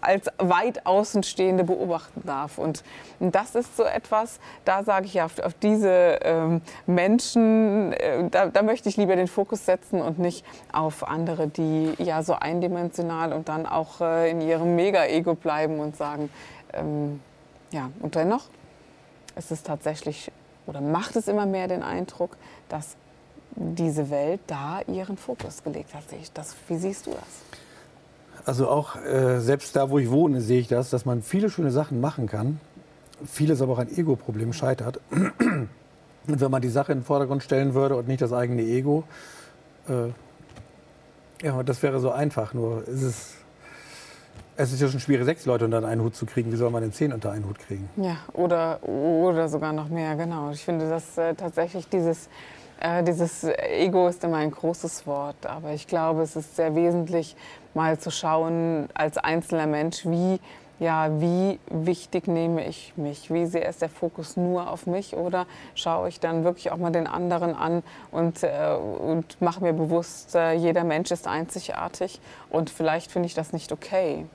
als 0.00 0.26
weit 0.38 0.86
Außenstehende 0.86 1.64
beobachten 1.64 2.22
darf. 2.24 2.58
Und 2.58 2.82
das 3.20 3.54
ist 3.54 3.76
so 3.76 3.84
etwas, 3.84 4.40
da 4.64 4.84
sage 4.84 5.06
ich 5.06 5.14
ja, 5.14 5.24
auf, 5.24 5.38
auf 5.40 5.54
diese 5.54 6.18
ähm, 6.22 6.60
Menschen, 6.86 7.92
äh, 7.92 8.28
da, 8.30 8.46
da 8.46 8.62
möchte 8.62 8.88
ich 8.88 8.96
lieber 8.96 9.16
den 9.16 9.28
Fokus 9.28 9.64
setzen 9.64 10.00
und 10.00 10.18
nicht 10.18 10.44
auf 10.72 11.06
andere, 11.08 11.48
die 11.48 11.94
ja 11.98 12.22
so 12.22 12.34
eindimensional 12.34 13.05
und 13.32 13.48
dann 13.48 13.66
auch 13.66 14.00
äh, 14.00 14.30
in 14.30 14.40
ihrem 14.40 14.76
Mega-Ego 14.76 15.34
bleiben 15.34 15.80
und 15.80 15.96
sagen, 15.96 16.30
ähm, 16.72 17.20
ja, 17.70 17.90
und 18.00 18.14
dennoch 18.14 18.44
ist 19.36 19.50
es 19.50 19.62
tatsächlich 19.62 20.30
oder 20.66 20.80
macht 20.80 21.16
es 21.16 21.28
immer 21.28 21.46
mehr 21.46 21.68
den 21.68 21.82
Eindruck, 21.82 22.36
dass 22.68 22.96
diese 23.54 24.10
Welt 24.10 24.40
da 24.46 24.80
ihren 24.86 25.16
Fokus 25.16 25.62
gelegt 25.62 25.94
hat. 25.94 26.04
Das, 26.34 26.54
wie 26.68 26.76
siehst 26.76 27.06
du 27.06 27.12
das? 27.12 27.62
Also 28.44 28.68
auch 28.68 28.96
äh, 28.96 29.40
selbst 29.40 29.74
da, 29.76 29.90
wo 29.90 29.98
ich 29.98 30.10
wohne, 30.10 30.40
sehe 30.40 30.60
ich 30.60 30.68
das, 30.68 30.90
dass 30.90 31.04
man 31.04 31.22
viele 31.22 31.50
schöne 31.50 31.70
Sachen 31.70 32.00
machen 32.00 32.28
kann, 32.28 32.60
vieles 33.24 33.62
aber 33.62 33.72
auch 33.72 33.78
an 33.78 33.88
Ego-Problemen 33.88 34.52
scheitert. 34.52 35.00
Und 35.10 36.40
wenn 36.40 36.50
man 36.50 36.60
die 36.60 36.68
Sache 36.68 36.92
in 36.92 36.98
den 36.98 37.04
Vordergrund 37.04 37.42
stellen 37.42 37.74
würde 37.74 37.96
und 37.96 38.08
nicht 38.08 38.20
das 38.20 38.32
eigene 38.32 38.62
Ego, 38.62 39.04
äh, 39.88 40.08
ja, 41.42 41.62
das 41.62 41.82
wäre 41.82 42.00
so 42.00 42.10
einfach. 42.10 42.54
Nur 42.54 42.86
ist 42.88 43.02
es, 43.02 43.34
es 44.56 44.72
ist 44.72 44.80
ja 44.80 44.88
schon 44.88 45.00
schwierig, 45.00 45.24
sechs 45.24 45.46
Leute 45.46 45.64
unter 45.64 45.84
einen 45.86 46.02
Hut 46.02 46.14
zu 46.14 46.26
kriegen. 46.26 46.52
Wie 46.52 46.56
soll 46.56 46.70
man 46.70 46.82
denn 46.82 46.92
zehn 46.92 47.12
unter 47.12 47.30
einen 47.30 47.46
Hut 47.46 47.58
kriegen? 47.58 47.88
Ja, 47.96 48.18
oder, 48.32 48.82
oder 48.82 49.48
sogar 49.48 49.72
noch 49.72 49.88
mehr, 49.88 50.16
genau. 50.16 50.50
Ich 50.50 50.64
finde, 50.64 50.88
dass 50.88 51.18
äh, 51.18 51.34
tatsächlich 51.34 51.88
dieses, 51.88 52.28
äh, 52.80 53.02
dieses 53.02 53.44
Ego 53.44 54.08
ist 54.08 54.24
immer 54.24 54.38
ein 54.38 54.50
großes 54.50 55.06
Wort. 55.06 55.46
Aber 55.46 55.72
ich 55.72 55.86
glaube, 55.86 56.22
es 56.22 56.36
ist 56.36 56.56
sehr 56.56 56.74
wesentlich, 56.74 57.36
mal 57.74 57.98
zu 57.98 58.10
schauen 58.10 58.88
als 58.94 59.18
einzelner 59.18 59.66
Mensch, 59.66 60.06
wie 60.06 60.40
ja, 60.78 61.20
wie 61.20 61.58
wichtig 61.70 62.28
nehme 62.28 62.66
ich 62.66 62.92
mich? 62.96 63.32
Wie 63.32 63.46
sehr 63.46 63.68
ist 63.68 63.80
der 63.80 63.88
Fokus 63.88 64.36
nur 64.36 64.70
auf 64.70 64.86
mich 64.86 65.16
oder 65.16 65.46
schaue 65.74 66.08
ich 66.08 66.20
dann 66.20 66.44
wirklich 66.44 66.70
auch 66.70 66.76
mal 66.76 66.92
den 66.92 67.06
anderen 67.06 67.54
an 67.54 67.82
und, 68.10 68.42
äh, 68.42 68.76
und 68.76 69.40
mache 69.40 69.62
mir 69.62 69.72
bewusst, 69.72 70.34
äh, 70.34 70.52
jeder 70.52 70.84
Mensch 70.84 71.10
ist 71.10 71.26
einzigartig 71.26 72.20
und 72.50 72.68
vielleicht 72.70 73.10
finde 73.10 73.26
ich 73.26 73.34
das 73.34 73.52
nicht 73.52 73.72
okay. 73.72 74.26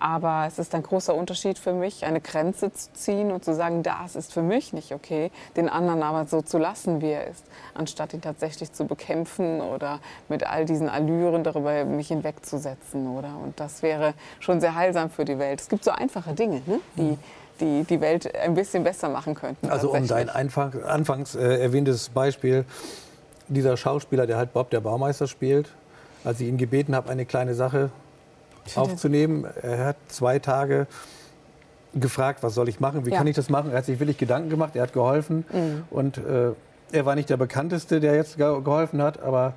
Aber 0.00 0.44
es 0.46 0.58
ist 0.58 0.74
ein 0.74 0.82
großer 0.82 1.14
Unterschied 1.14 1.58
für 1.58 1.72
mich, 1.72 2.04
eine 2.04 2.20
Grenze 2.20 2.72
zu 2.72 2.92
ziehen 2.92 3.32
und 3.32 3.44
zu 3.44 3.54
sagen, 3.54 3.82
das 3.82 4.16
ist 4.16 4.32
für 4.32 4.42
mich 4.42 4.72
nicht 4.72 4.92
okay, 4.92 5.30
den 5.56 5.68
anderen 5.68 6.02
aber 6.02 6.26
so 6.26 6.42
zu 6.42 6.58
lassen, 6.58 7.00
wie 7.00 7.10
er 7.10 7.26
ist, 7.26 7.44
anstatt 7.74 8.14
ihn 8.14 8.20
tatsächlich 8.20 8.72
zu 8.72 8.86
bekämpfen 8.86 9.60
oder 9.60 10.00
mit 10.28 10.44
all 10.44 10.64
diesen 10.64 10.88
Allüren 10.88 11.44
darüber 11.44 11.84
mich 11.84 12.08
hinwegzusetzen. 12.08 13.08
Oder? 13.16 13.36
Und 13.42 13.58
das 13.58 13.82
wäre 13.82 14.14
schon 14.40 14.60
sehr 14.60 14.74
heilsam 14.74 15.10
für 15.10 15.24
die 15.24 15.38
Welt. 15.38 15.60
Es 15.60 15.68
gibt 15.68 15.84
so 15.84 15.90
einfache 15.90 16.34
Dinge, 16.34 16.62
ne? 16.66 16.80
die, 16.96 17.18
die 17.60 17.84
die 17.84 18.00
Welt 18.00 18.34
ein 18.34 18.54
bisschen 18.54 18.84
besser 18.84 19.08
machen 19.08 19.34
könnten. 19.34 19.68
Also 19.68 19.92
um 19.92 20.06
dein 20.06 20.28
Anfang, 20.28 20.82
anfangs 20.84 21.34
äh, 21.34 21.60
erwähntes 21.60 22.08
Beispiel, 22.08 22.64
dieser 23.48 23.76
Schauspieler, 23.76 24.26
der 24.26 24.36
halt 24.36 24.52
Bob 24.52 24.70
der 24.70 24.80
Baumeister 24.80 25.26
spielt, 25.26 25.70
als 26.24 26.40
ich 26.40 26.48
ihn 26.48 26.58
gebeten 26.58 26.94
habe, 26.94 27.10
eine 27.10 27.24
kleine 27.24 27.54
Sache 27.54 27.90
aufzunehmen. 28.76 29.46
Er 29.62 29.86
hat 29.86 29.96
zwei 30.08 30.38
Tage 30.38 30.86
gefragt, 31.94 32.42
was 32.42 32.54
soll 32.54 32.68
ich 32.68 32.80
machen, 32.80 33.06
wie 33.06 33.10
ja. 33.10 33.18
kann 33.18 33.26
ich 33.26 33.36
das 33.36 33.48
machen. 33.48 33.70
Er 33.70 33.78
hat 33.78 33.84
sich 33.86 33.98
wirklich 33.98 34.18
Gedanken 34.18 34.50
gemacht, 34.50 34.76
er 34.76 34.82
hat 34.82 34.92
geholfen. 34.92 35.44
Mhm. 35.52 35.84
Und 35.90 36.18
äh, 36.18 36.52
er 36.92 37.06
war 37.06 37.14
nicht 37.14 37.30
der 37.30 37.36
bekannteste, 37.36 38.00
der 38.00 38.14
jetzt 38.14 38.36
geholfen 38.36 39.02
hat, 39.02 39.22
aber 39.22 39.54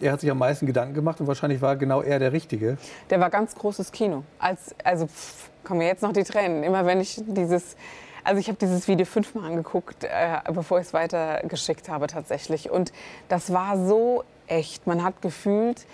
er 0.00 0.12
hat 0.12 0.20
sich 0.20 0.30
am 0.30 0.38
meisten 0.38 0.66
Gedanken 0.66 0.94
gemacht 0.94 1.20
und 1.20 1.26
wahrscheinlich 1.26 1.60
war 1.60 1.76
genau 1.76 2.02
er 2.02 2.18
der 2.18 2.32
Richtige. 2.32 2.78
Der 3.10 3.20
war 3.20 3.30
ganz 3.30 3.54
großes 3.54 3.92
Kino. 3.92 4.24
Als, 4.38 4.74
also 4.82 5.06
pff, 5.06 5.50
kommen 5.64 5.78
mir 5.78 5.86
jetzt 5.86 6.02
noch 6.02 6.12
die 6.12 6.24
Tränen. 6.24 6.62
Immer 6.62 6.86
wenn 6.86 7.00
ich 7.00 7.22
dieses, 7.26 7.76
also 8.24 8.40
ich 8.40 8.48
habe 8.48 8.58
dieses 8.58 8.88
Video 8.88 9.04
fünfmal 9.04 9.44
angeguckt, 9.44 10.04
äh, 10.04 10.08
bevor 10.52 10.80
ich 10.80 10.86
es 10.86 10.92
weitergeschickt 10.92 11.88
habe 11.88 12.06
tatsächlich. 12.06 12.70
Und 12.70 12.92
das 13.28 13.52
war 13.52 13.86
so 13.86 14.24
echt. 14.46 14.86
Man 14.86 15.04
hat 15.04 15.20
gefühlt, 15.22 15.86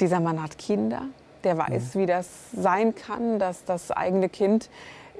dieser 0.00 0.20
Mann 0.20 0.42
hat 0.42 0.58
Kinder, 0.58 1.02
der 1.44 1.58
weiß, 1.58 1.96
wie 1.96 2.06
das 2.06 2.28
sein 2.52 2.94
kann, 2.94 3.38
dass 3.38 3.64
das 3.64 3.90
eigene 3.90 4.28
Kind 4.28 4.68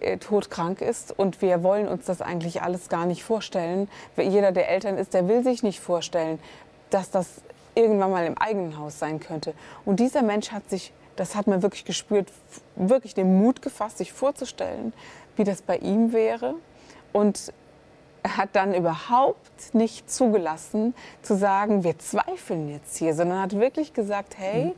äh, 0.00 0.18
todkrank 0.18 0.80
ist 0.80 1.16
und 1.16 1.42
wir 1.42 1.62
wollen 1.62 1.88
uns 1.88 2.06
das 2.06 2.20
eigentlich 2.20 2.62
alles 2.62 2.88
gar 2.88 3.06
nicht 3.06 3.24
vorstellen. 3.24 3.88
Jeder, 4.16 4.52
der 4.52 4.68
Eltern 4.68 4.98
ist, 4.98 5.14
der 5.14 5.28
will 5.28 5.42
sich 5.42 5.62
nicht 5.62 5.80
vorstellen, 5.80 6.38
dass 6.90 7.10
das 7.10 7.40
irgendwann 7.74 8.10
mal 8.10 8.26
im 8.26 8.36
eigenen 8.38 8.78
Haus 8.78 8.98
sein 8.98 9.20
könnte. 9.20 9.54
Und 9.84 10.00
dieser 10.00 10.22
Mensch 10.22 10.50
hat 10.50 10.68
sich, 10.68 10.92
das 11.16 11.34
hat 11.34 11.46
man 11.46 11.62
wirklich 11.62 11.84
gespürt, 11.84 12.28
wirklich 12.76 13.14
den 13.14 13.38
Mut 13.40 13.62
gefasst, 13.62 13.98
sich 13.98 14.12
vorzustellen, 14.12 14.92
wie 15.36 15.44
das 15.44 15.62
bei 15.62 15.78
ihm 15.78 16.12
wäre. 16.12 16.54
Und 17.12 17.52
hat 18.26 18.50
dann 18.52 18.74
überhaupt 18.74 19.74
nicht 19.74 20.10
zugelassen 20.10 20.94
zu 21.22 21.36
sagen, 21.36 21.84
wir 21.84 21.98
zweifeln 21.98 22.68
jetzt 22.68 22.96
hier, 22.96 23.14
sondern 23.14 23.42
hat 23.42 23.58
wirklich 23.58 23.92
gesagt, 23.94 24.34
hey, 24.38 24.66
mhm 24.66 24.72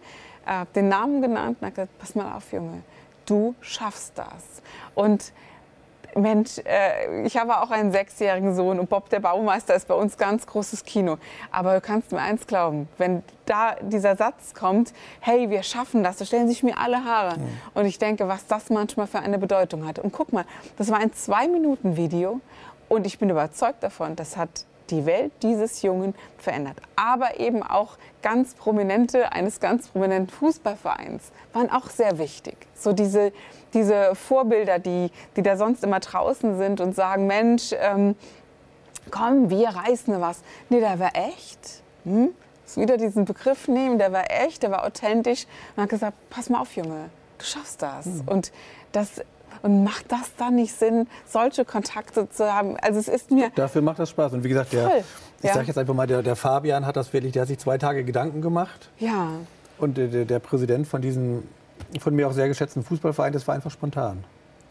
äh, 0.46 0.66
den 0.74 0.88
Namen 0.88 1.22
genannt 1.22 1.58
und 1.60 1.66
hat 1.66 1.74
gesagt, 1.74 1.98
pass 1.98 2.14
mal 2.14 2.36
auf, 2.36 2.52
Junge, 2.52 2.82
du 3.26 3.54
schaffst 3.60 4.12
das. 4.16 4.62
Und 4.94 5.32
Mensch, 6.16 6.58
äh, 6.64 7.26
ich 7.26 7.36
habe 7.36 7.60
auch 7.60 7.72
einen 7.72 7.90
sechsjährigen 7.90 8.54
Sohn 8.54 8.78
und 8.78 8.88
Bob 8.88 9.08
der 9.08 9.18
Baumeister 9.18 9.74
ist 9.74 9.88
bei 9.88 9.94
uns 9.94 10.16
ganz 10.16 10.46
großes 10.46 10.84
Kino. 10.84 11.18
Aber 11.50 11.74
du 11.74 11.80
kannst 11.80 12.12
mir 12.12 12.20
eins 12.20 12.46
glauben, 12.46 12.88
wenn 12.98 13.24
da 13.46 13.74
dieser 13.80 14.14
Satz 14.14 14.54
kommt, 14.54 14.92
hey, 15.20 15.50
wir 15.50 15.64
schaffen 15.64 16.04
das, 16.04 16.18
da 16.18 16.24
stellen 16.24 16.46
sich 16.46 16.62
mir 16.62 16.78
alle 16.78 17.04
Haare. 17.04 17.38
Mhm. 17.38 17.48
Und 17.74 17.86
ich 17.86 17.98
denke, 17.98 18.28
was 18.28 18.46
das 18.46 18.70
manchmal 18.70 19.08
für 19.08 19.18
eine 19.18 19.38
Bedeutung 19.38 19.88
hat. 19.88 19.98
Und 19.98 20.12
guck 20.12 20.32
mal, 20.32 20.44
das 20.78 20.88
war 20.90 20.98
ein 20.98 21.12
Zwei-Minuten-Video 21.12 22.40
und 22.94 23.06
ich 23.06 23.18
bin 23.18 23.30
überzeugt 23.30 23.82
davon, 23.82 24.16
das 24.16 24.36
hat 24.36 24.64
die 24.90 25.06
Welt 25.06 25.32
dieses 25.42 25.82
Jungen 25.82 26.14
verändert. 26.38 26.76
Aber 26.96 27.40
eben 27.40 27.62
auch 27.62 27.96
ganz 28.22 28.54
prominente, 28.54 29.32
eines 29.32 29.60
ganz 29.60 29.88
prominenten 29.88 30.34
Fußballvereins 30.34 31.32
waren 31.52 31.70
auch 31.70 31.88
sehr 31.88 32.18
wichtig. 32.18 32.56
So 32.74 32.92
diese, 32.92 33.32
diese 33.72 34.14
Vorbilder, 34.14 34.78
die, 34.78 35.10
die 35.36 35.42
da 35.42 35.56
sonst 35.56 35.84
immer 35.84 36.00
draußen 36.00 36.58
sind 36.58 36.80
und 36.80 36.94
sagen, 36.94 37.26
Mensch, 37.26 37.74
ähm, 37.78 38.14
komm, 39.10 39.50
wir 39.50 39.68
reißen 39.68 40.20
was. 40.20 40.42
Nee, 40.68 40.80
der 40.80 40.98
war 40.98 41.12
echt. 41.14 41.82
Hm? 42.04 42.30
Wieder 42.76 42.96
diesen 42.96 43.24
Begriff 43.24 43.68
nehmen, 43.68 43.98
der 43.98 44.12
war 44.12 44.30
echt, 44.30 44.62
der 44.62 44.70
war 44.70 44.84
authentisch 44.84 45.46
und 45.76 45.82
hat 45.82 45.90
gesagt, 45.90 46.16
pass 46.30 46.48
mal 46.48 46.60
auf, 46.60 46.74
Junge, 46.74 47.10
du 47.38 47.44
schaffst 47.44 47.82
das. 47.82 48.06
Mhm. 48.06 48.22
Und 48.26 48.52
das 48.92 49.20
und 49.62 49.84
macht 49.84 50.10
das 50.10 50.34
dann 50.36 50.56
nicht 50.56 50.78
Sinn, 50.78 51.06
solche 51.26 51.64
Kontakte 51.64 52.28
zu 52.28 52.52
haben? 52.52 52.76
Also 52.80 53.00
es 53.00 53.08
ist 53.08 53.30
mir 53.30 53.50
dafür 53.54 53.82
macht 53.82 53.98
das 53.98 54.10
Spaß. 54.10 54.32
Und 54.32 54.44
wie 54.44 54.48
gesagt, 54.48 54.72
der, 54.72 54.98
ich 55.38 55.44
ja. 55.44 55.54
sage 55.54 55.66
jetzt 55.66 55.78
einfach 55.78 55.94
mal, 55.94 56.06
der, 56.06 56.22
der, 56.22 56.36
Fabian 56.36 56.86
hat 56.86 56.96
das 56.96 57.12
wirklich, 57.12 57.32
der 57.32 57.42
hat 57.42 57.48
sich 57.48 57.58
zwei 57.58 57.78
Tage 57.78 58.04
Gedanken 58.04 58.42
gemacht. 58.42 58.90
Ja. 58.98 59.28
Und 59.78 59.96
der, 59.96 60.24
der 60.24 60.38
Präsident 60.38 60.86
von 60.86 61.02
diesem 61.02 61.44
von 62.00 62.14
mir 62.14 62.28
auch 62.28 62.32
sehr 62.32 62.48
geschätzten 62.48 62.82
Fußballverein, 62.82 63.32
das 63.32 63.46
war 63.46 63.54
einfach 63.54 63.70
spontan. 63.70 64.24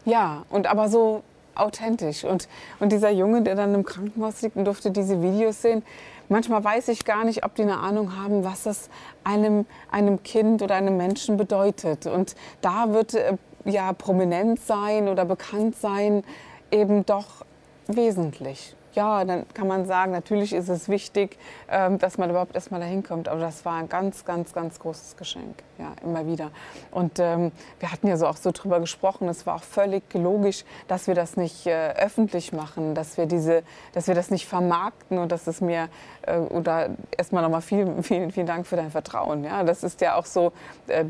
Ja, 0.04 0.44
und 0.50 0.66
aber 0.66 0.88
so 0.88 1.22
authentisch. 1.54 2.24
Und, 2.24 2.48
und 2.80 2.92
dieser 2.92 3.10
Junge, 3.10 3.42
der 3.42 3.54
dann 3.54 3.74
im 3.74 3.84
Krankenhaus 3.84 4.42
liegt 4.42 4.56
und 4.56 4.64
durfte 4.64 4.90
diese 4.90 5.22
Videos 5.22 5.62
sehen, 5.62 5.82
manchmal 6.28 6.64
weiß 6.64 6.88
ich 6.88 7.04
gar 7.04 7.24
nicht, 7.24 7.44
ob 7.44 7.54
die 7.54 7.62
eine 7.62 7.78
Ahnung 7.78 8.16
haben, 8.16 8.44
was 8.44 8.64
das 8.64 8.88
einem, 9.22 9.66
einem 9.90 10.22
Kind 10.22 10.62
oder 10.62 10.74
einem 10.74 10.96
Menschen 10.96 11.36
bedeutet. 11.36 12.06
Und 12.06 12.34
da 12.60 12.92
wird 12.92 13.14
äh, 13.14 13.36
ja, 13.64 13.92
prominent 13.92 14.60
sein 14.60 15.08
oder 15.08 15.24
bekannt 15.24 15.76
sein 15.76 16.22
eben 16.70 17.06
doch 17.06 17.44
wesentlich. 17.86 18.74
Ja, 18.94 19.24
dann 19.24 19.44
kann 19.54 19.66
man 19.66 19.86
sagen, 19.86 20.12
natürlich 20.12 20.52
ist 20.52 20.68
es 20.68 20.88
wichtig, 20.88 21.36
ähm, 21.68 21.98
dass 21.98 22.16
man 22.16 22.30
überhaupt 22.30 22.54
erstmal 22.54 22.78
dahin 22.78 23.02
kommt. 23.02 23.28
Aber 23.28 23.40
das 23.40 23.64
war 23.64 23.74
ein 23.74 23.88
ganz, 23.88 24.24
ganz, 24.24 24.52
ganz 24.54 24.78
großes 24.78 25.16
Geschenk. 25.16 25.64
Ja, 25.78 25.94
immer 26.04 26.26
wieder. 26.28 26.52
Und 26.92 27.18
ähm, 27.18 27.50
wir 27.80 27.90
hatten 27.90 28.06
ja 28.06 28.16
so 28.16 28.28
auch 28.28 28.36
so 28.36 28.52
drüber 28.52 28.78
gesprochen. 28.78 29.28
Es 29.28 29.46
war 29.46 29.56
auch 29.56 29.64
völlig 29.64 30.04
logisch, 30.14 30.64
dass 30.86 31.08
wir 31.08 31.16
das 31.16 31.36
nicht 31.36 31.66
äh, 31.66 31.94
öffentlich 31.96 32.52
machen, 32.52 32.94
dass 32.94 33.16
wir 33.16 33.26
diese, 33.26 33.64
dass 33.94 34.06
wir 34.06 34.14
das 34.14 34.30
nicht 34.30 34.46
vermarkten 34.46 35.18
und 35.18 35.32
dass 35.32 35.48
es 35.48 35.60
mir 35.60 35.88
äh, 36.22 36.38
oder 36.38 36.90
erstmal 37.16 37.42
nochmal 37.42 37.62
vielen, 37.62 38.04
vielen, 38.04 38.30
vielen 38.30 38.46
Dank 38.46 38.64
für 38.64 38.76
dein 38.76 38.92
Vertrauen. 38.92 39.42
Ja, 39.42 39.64
das 39.64 39.82
ist 39.82 40.00
ja 40.02 40.14
auch 40.14 40.26
so. 40.26 40.52
Äh, 40.86 41.06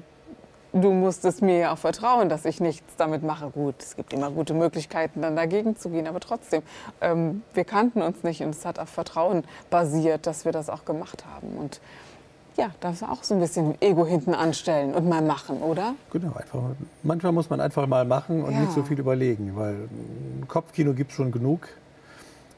du 0.75 0.93
musstest 0.93 1.41
mir 1.41 1.59
ja 1.59 1.73
auch 1.73 1.79
vertrauen, 1.79 2.29
dass 2.29 2.45
ich 2.45 2.61
nichts 2.61 2.97
damit 2.97 3.23
mache. 3.23 3.51
Gut, 3.51 3.77
es 3.79 3.97
gibt 3.97 4.13
immer 4.13 4.31
gute 4.31 4.55
Möglichkeiten, 4.55 5.23
dann 5.23 5.37
dagegen 5.37 5.77
zu 5.77 5.89
gehen, 5.89 6.07
aber 6.07 6.21
trotzdem, 6.21 6.63
ähm, 7.01 7.43
wir 7.55 7.65
kannten 7.65 8.03
uns 8.03 8.23
nicht 8.23 8.43
und 8.43 8.51
es 8.51 8.65
hat 8.67 8.79
auf 8.79 8.89
Vertrauen 8.89 9.45
basiert, 9.71 10.27
dass 10.27 10.45
wir 10.45 10.53
das 10.53 10.69
auch 10.69 10.85
gemacht 10.85 11.25
haben. 11.25 11.57
Und 11.57 11.81
ja, 12.57 12.71
darf 12.81 13.03
auch 13.03 13.25
so 13.25 13.35
ein 13.35 13.41
bisschen 13.41 13.81
Ego 13.81 14.07
hinten 14.07 14.35
anstellen 14.35 14.95
und 14.95 15.09
mal 15.09 15.23
machen, 15.23 15.59
oder? 15.59 15.95
Genau, 16.13 16.35
einfach. 16.35 16.61
Manchmal 17.03 17.33
muss 17.33 17.51
man 17.51 17.61
einfach 17.61 17.87
mal 17.87 18.05
machen 18.05 18.45
und 18.45 18.53
ja. 18.53 18.61
nicht 18.61 18.73
so 18.73 18.83
viel 18.83 18.99
überlegen, 18.99 19.53
weil 19.57 19.89
Kopfkino 20.47 20.93
gibt 20.93 21.11
es 21.11 21.17
schon 21.17 21.33
genug. 21.33 21.69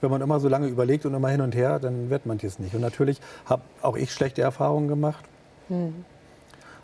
Wenn 0.02 0.10
man 0.10 0.20
immer 0.20 0.38
so 0.40 0.48
lange 0.48 0.66
überlegt 0.66 1.06
und 1.06 1.14
immer 1.14 1.30
hin 1.30 1.40
und 1.40 1.54
her, 1.54 1.78
dann 1.78 2.10
wird 2.10 2.26
man 2.26 2.38
es 2.42 2.58
nicht. 2.58 2.74
Und 2.74 2.82
natürlich 2.82 3.20
habe 3.46 3.62
auch 3.80 3.96
ich 3.96 4.12
schlechte 4.12 4.42
Erfahrungen 4.42 4.88
gemacht. 4.88 5.24
Hm. 5.68 6.04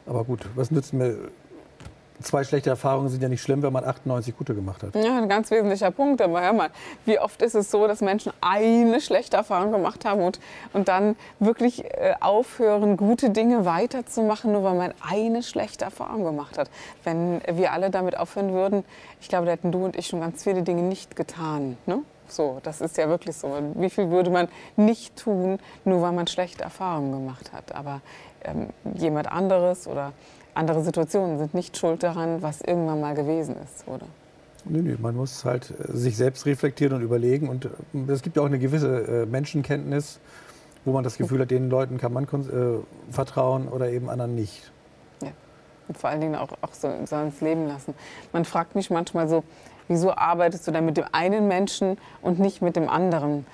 Aber 0.07 0.25
gut, 0.25 0.41
was 0.55 0.71
nützt 0.71 0.93
mir 0.93 1.31
zwei 2.23 2.45
schlechte 2.45 2.71
Erfahrungen 2.71 3.09
sind 3.09 3.23
ja 3.23 3.29
nicht 3.29 3.43
schlimm, 3.43 3.63
wenn 3.63 3.73
man 3.73 3.85
98 3.85 4.37
gute 4.37 4.55
gemacht 4.55 4.83
hat. 4.83 4.95
Ja, 4.95 5.19
ein 5.19 5.29
ganz 5.29 5.51
wesentlicher 5.51 5.91
Punkt. 5.91 6.21
Aber 6.23 6.41
hör 6.41 6.53
mal, 6.53 6.71
wie 7.05 7.19
oft 7.19 7.43
ist 7.43 7.55
es 7.55 7.71
so, 7.71 7.87
dass 7.87 8.01
Menschen 8.01 8.33
eine 8.41 9.01
schlechte 9.01 9.37
Erfahrung 9.37 9.73
gemacht 9.73 10.05
haben 10.05 10.23
und, 10.23 10.41
und 10.73 10.89
dann 10.89 11.17
wirklich 11.39 11.85
äh, 11.85 12.15
aufhören, 12.21 12.97
gute 12.97 13.31
Dinge 13.31 13.65
weiterzumachen, 13.65 14.53
nur 14.53 14.63
weil 14.63 14.75
man 14.75 14.95
eine 15.09 15.43
schlechte 15.43 15.85
Erfahrung 15.85 16.25
gemacht 16.25 16.59
hat. 16.59 16.71
Wenn 17.05 17.41
wir 17.51 17.73
alle 17.73 17.91
damit 17.91 18.17
aufhören 18.17 18.53
würden, 18.53 18.85
ich 19.21 19.29
glaube, 19.29 19.47
da 19.47 19.53
hätten 19.53 19.73
du 19.73 19.85
und 19.85 19.97
ich 19.97 20.07
schon 20.07 20.21
ganz 20.21 20.45
viele 20.45 20.63
Dinge 20.63 20.83
nicht 20.83 21.17
getan. 21.17 21.77
Ne? 21.87 22.03
So, 22.33 22.61
das 22.63 22.81
ist 22.81 22.97
ja 22.97 23.09
wirklich 23.09 23.37
so. 23.37 23.55
Wie 23.75 23.91
viel 23.91 24.11
würde 24.11 24.31
man 24.31 24.49
nicht 24.77 25.17
tun, 25.17 25.59
nur 25.85 26.01
weil 26.01 26.13
man 26.13 26.27
schlechte 26.27 26.65
Erfahrungen 26.65 27.13
gemacht 27.13 27.53
hat? 27.53 27.75
Aber 27.75 28.01
ähm, 28.43 28.69
jemand 28.95 29.31
anderes 29.31 29.87
oder 29.87 30.13
andere 30.55 30.83
Situationen 30.83 31.39
sind 31.39 31.53
nicht 31.53 31.77
schuld 31.77 32.03
daran, 32.03 32.41
was 32.41 32.63
irgendwann 32.63 33.01
mal 33.01 33.15
gewesen 33.15 33.57
ist, 33.63 33.87
oder? 33.87 34.07
Nö, 34.65 34.81
nö, 34.81 34.97
man 34.99 35.15
muss 35.15 35.45
halt 35.45 35.73
äh, 35.73 35.93
sich 35.95 36.17
selbst 36.17 36.47
reflektieren 36.47 36.97
und 36.97 37.03
überlegen. 37.03 37.51
Und 37.51 37.67
äh, 37.67 37.69
es 38.09 38.23
gibt 38.23 38.37
ja 38.37 38.43
auch 38.43 38.47
eine 38.47 38.59
gewisse 38.59 39.23
äh, 39.23 39.27
Menschenkenntnis, 39.27 40.19
wo 40.87 40.93
man 40.93 41.05
das 41.05 41.19
Gefühl 41.19 41.41
hat, 41.41 41.51
den 41.51 41.69
Leuten 41.69 41.99
kann 41.99 42.15
man 42.15 42.25
äh, 42.25 43.13
vertrauen 43.13 43.69
oder 43.69 43.91
eben 43.91 44.09
anderen 44.09 44.35
nicht. 44.35 44.73
Ja, 45.21 45.33
und 45.89 45.99
vor 45.99 46.09
allen 46.09 46.23
Dingen 46.23 46.37
auch, 46.37 46.53
auch 46.63 46.73
so, 46.73 46.91
so 47.05 47.17
ins 47.17 47.43
Leben 47.43 47.69
lassen. 47.69 47.95
Man 48.33 48.47
fragt 48.47 48.75
mich 48.75 48.89
manchmal 48.89 49.29
so, 49.29 49.45
wieso 49.93 50.17
arbeitest 50.17 50.67
du 50.67 50.73
dann 50.73 50.87
mit 50.87 50.97
dem 50.97 51.05
einen 51.13 51.47
Menschen 51.47 51.99
und 52.23 52.39
nicht 52.39 52.63
mit 52.63 52.77
dem 52.77 52.89
anderen? 52.89 53.47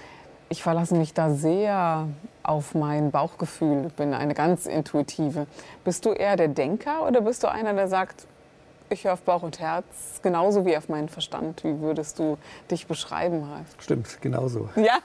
Ich 0.48 0.62
verlasse 0.62 0.94
mich 0.94 1.12
da 1.12 1.30
sehr 1.30 2.06
auf 2.42 2.74
mein 2.74 3.10
Bauchgefühl, 3.10 3.86
ich 3.88 3.92
bin 3.92 4.14
eine 4.14 4.32
ganz 4.32 4.64
intuitive. 4.66 5.46
Bist 5.84 6.06
du 6.06 6.12
eher 6.12 6.36
der 6.36 6.48
Denker 6.48 7.06
oder 7.06 7.20
bist 7.20 7.42
du 7.42 7.50
einer, 7.50 7.74
der 7.74 7.88
sagt, 7.88 8.26
ich 8.88 9.04
höre 9.04 9.12
auf 9.12 9.20
Bauch 9.22 9.42
und 9.42 9.60
Herz 9.60 10.20
genauso 10.22 10.64
wie 10.64 10.76
auf 10.76 10.88
meinen 10.88 11.10
Verstand. 11.10 11.62
Wie 11.64 11.80
würdest 11.80 12.18
du 12.18 12.38
dich 12.70 12.86
beschreiben, 12.86 13.42
Ralf? 13.42 13.66
Stimmt, 13.80 14.22
genauso. 14.22 14.70
Ja, 14.76 14.98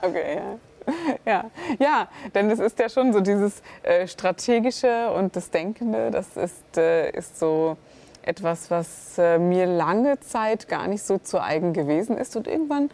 okay, 0.00 0.36
ja. 0.36 0.58
Ja, 1.24 1.50
ja, 1.80 2.08
denn 2.32 2.48
es 2.48 2.60
ist 2.60 2.78
ja 2.78 2.88
schon 2.88 3.12
so 3.12 3.18
dieses 3.18 3.60
äh, 3.82 4.06
Strategische 4.06 5.10
und 5.10 5.34
das 5.34 5.50
Denkende, 5.50 6.12
das 6.12 6.36
ist, 6.36 6.78
äh, 6.78 7.10
ist 7.10 7.40
so 7.40 7.76
etwas, 8.26 8.70
was 8.70 9.18
äh, 9.18 9.38
mir 9.38 9.66
lange 9.66 10.20
Zeit 10.20 10.68
gar 10.68 10.88
nicht 10.88 11.02
so 11.02 11.18
zu 11.18 11.40
eigen 11.40 11.72
gewesen 11.72 12.18
ist. 12.18 12.36
Und 12.36 12.46
irgendwann 12.46 12.90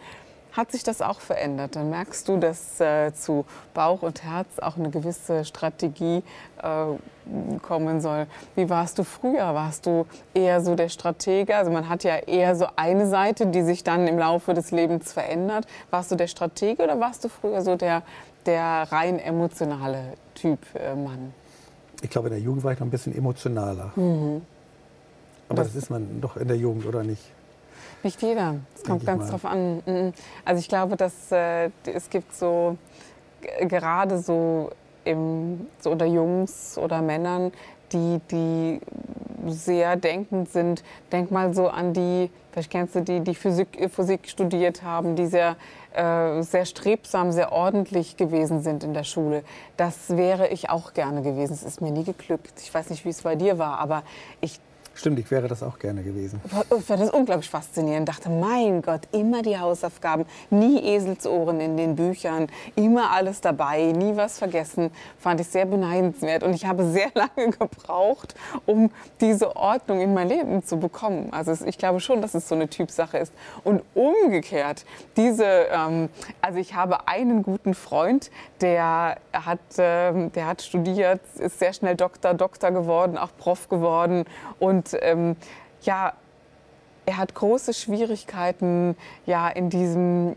hat 0.53 0.71
sich 0.71 0.83
das 0.83 1.01
auch 1.01 1.19
verändert. 1.19 1.75
Dann 1.75 1.89
merkst 1.89 2.27
du, 2.27 2.37
dass 2.37 2.79
äh, 2.79 3.11
zu 3.13 3.45
Bauch 3.73 4.03
und 4.03 4.23
Herz 4.23 4.59
auch 4.59 4.77
eine 4.77 4.91
gewisse 4.91 5.45
Strategie 5.45 6.23
äh, 6.61 7.57
kommen 7.61 8.01
soll. 8.01 8.27
Wie 8.55 8.69
warst 8.69 8.99
du 8.99 9.03
früher? 9.03 9.53
Warst 9.55 9.87
du 9.87 10.05
eher 10.33 10.61
so 10.61 10.75
der 10.75 10.89
Stratege? 10.89 11.55
Also 11.55 11.71
man 11.71 11.89
hat 11.89 12.03
ja 12.03 12.17
eher 12.17 12.55
so 12.55 12.67
eine 12.75 13.07
Seite, 13.07 13.47
die 13.47 13.63
sich 13.63 13.83
dann 13.83 14.07
im 14.07 14.19
Laufe 14.19 14.53
des 14.53 14.71
Lebens 14.71 15.11
verändert. 15.11 15.65
Warst 15.89 16.11
du 16.11 16.15
der 16.15 16.27
Stratege 16.27 16.83
oder 16.83 16.99
warst 16.99 17.23
du 17.23 17.29
früher 17.29 17.61
so 17.63 17.75
der, 17.75 18.03
der 18.45 18.87
rein 18.91 19.17
emotionale 19.17 20.13
Typ 20.35 20.59
äh, 20.75 20.93
Mann? 20.93 21.33
Ich 22.03 22.09
glaube, 22.09 22.27
in 22.27 22.35
der 22.35 22.43
Jugend 22.43 22.63
war 22.63 22.73
ich 22.73 22.79
noch 22.79 22.87
ein 22.87 22.91
bisschen 22.91 23.17
emotionaler. 23.17 23.91
Mhm. 23.95 24.41
Aber 25.49 25.63
das, 25.63 25.75
ist 25.75 25.89
man 25.89 26.21
doch 26.21 26.37
in 26.37 26.47
der 26.47 26.57
Jugend, 26.57 26.85
oder 26.85 27.03
nicht? 27.03 27.21
Nicht 28.03 28.21
jeder. 28.21 28.55
Es 28.75 28.83
kommt 28.83 29.05
ganz 29.05 29.23
mal. 29.23 29.29
drauf 29.31 29.45
an. 29.45 29.83
Mhm. 29.85 30.13
Also 30.43 30.59
ich 30.59 30.67
glaube, 30.67 30.97
dass 30.97 31.31
äh, 31.31 31.69
es 31.85 32.09
gibt 32.09 32.33
so 32.33 32.77
gerade 33.67 34.19
so, 34.19 34.71
im, 35.05 35.67
so 35.79 35.91
unter 35.91 36.05
Jungs 36.05 36.77
oder 36.77 37.01
Männern, 37.01 37.51
die, 37.91 38.19
die 38.31 38.79
sehr 39.47 39.95
denkend 39.95 40.49
sind. 40.49 40.83
Denk 41.11 41.31
mal 41.31 41.53
so 41.53 41.67
an 41.67 41.93
die, 41.93 42.29
vielleicht 42.51 42.71
kennst 42.71 42.95
du 42.95 43.01
die, 43.01 43.19
die 43.21 43.35
Physik, 43.35 43.89
Physik 43.93 44.27
studiert 44.27 44.83
haben, 44.83 45.15
die 45.15 45.27
sehr, 45.27 45.55
äh, 45.93 46.41
sehr 46.41 46.65
strebsam, 46.65 47.31
sehr 47.31 47.51
ordentlich 47.51 48.17
gewesen 48.17 48.61
sind 48.61 48.83
in 48.83 48.93
der 48.93 49.03
Schule. 49.03 49.43
Das 49.77 50.15
wäre 50.15 50.47
ich 50.47 50.69
auch 50.69 50.93
gerne 50.93 51.21
gewesen. 51.21 51.53
Es 51.53 51.63
ist 51.63 51.81
mir 51.81 51.91
nie 51.91 52.03
geglückt. 52.03 52.53
Ich 52.61 52.73
weiß 52.73 52.89
nicht, 52.89 53.05
wie 53.05 53.09
es 53.09 53.21
bei 53.21 53.35
dir 53.35 53.57
war, 53.57 53.79
aber 53.79 54.03
ich 54.41 54.59
Stimmt, 54.95 55.17
ich 55.17 55.31
wäre 55.31 55.47
das 55.47 55.63
auch 55.63 55.79
gerne 55.79 56.03
gewesen. 56.03 56.39
Ich 56.45 56.85
fand 56.85 57.01
das 57.01 57.09
unglaublich 57.09 57.49
faszinierend. 57.49 58.07
Dachte, 58.07 58.29
mein 58.29 58.81
Gott, 58.83 59.01
immer 59.11 59.41
die 59.41 59.57
Hausaufgaben, 59.57 60.25
nie 60.51 60.79
Eselsohren 60.95 61.59
in 61.59 61.77
den 61.77 61.95
Büchern, 61.95 62.47
immer 62.75 63.11
alles 63.11 63.41
dabei, 63.41 63.91
nie 63.91 64.15
was 64.15 64.37
vergessen. 64.37 64.91
Fand 65.17 65.41
ich 65.41 65.47
sehr 65.47 65.65
beneidenswert. 65.65 66.43
Und 66.43 66.53
ich 66.53 66.65
habe 66.65 66.85
sehr 66.85 67.09
lange 67.15 67.51
gebraucht, 67.51 68.35
um 68.67 68.91
diese 69.19 69.55
Ordnung 69.55 69.99
in 69.99 70.13
mein 70.13 70.29
Leben 70.29 70.63
zu 70.63 70.77
bekommen. 70.77 71.29
Also 71.31 71.65
ich 71.65 71.79
glaube 71.79 71.99
schon, 71.99 72.21
dass 72.21 72.35
es 72.35 72.47
so 72.47 72.53
eine 72.53 72.69
Typsache 72.69 73.17
ist. 73.17 73.33
Und 73.63 73.81
umgekehrt, 73.95 74.85
diese, 75.17 75.45
ähm, 75.71 76.09
also 76.41 76.59
ich 76.59 76.75
habe 76.75 77.07
einen 77.07 77.41
guten 77.41 77.73
Freund, 77.73 78.29
der 78.61 79.17
hat, 79.33 79.59
ähm, 79.77 80.31
der 80.33 80.45
hat 80.45 80.61
studiert, 80.61 81.19
ist 81.39 81.57
sehr 81.57 81.73
schnell 81.73 81.95
Doktor, 81.95 82.35
Doktor 82.35 82.71
geworden, 82.71 83.17
auch 83.17 83.31
Prof 83.37 83.69
geworden 83.69 84.25
und 84.59 84.82
und 84.83 84.99
ähm, 85.01 85.35
ja, 85.81 86.13
er 87.05 87.17
hat 87.17 87.35
große 87.35 87.73
Schwierigkeiten 87.73 88.95
ja 89.25 89.49
in 89.49 89.69
diesem 89.69 90.35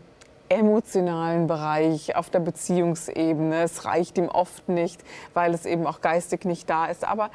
emotionalen 0.49 1.47
Bereich, 1.47 2.15
auf 2.15 2.29
der 2.29 2.39
Beziehungsebene. 2.39 3.63
Es 3.63 3.83
reicht 3.83 4.17
ihm 4.17 4.29
oft 4.29 4.69
nicht, 4.69 5.01
weil 5.33 5.53
es 5.53 5.65
eben 5.65 5.85
auch 5.85 5.99
geistig 5.99 6.45
nicht 6.45 6.69
da 6.69 6.85
ist. 6.85 7.05
Aber 7.05 7.31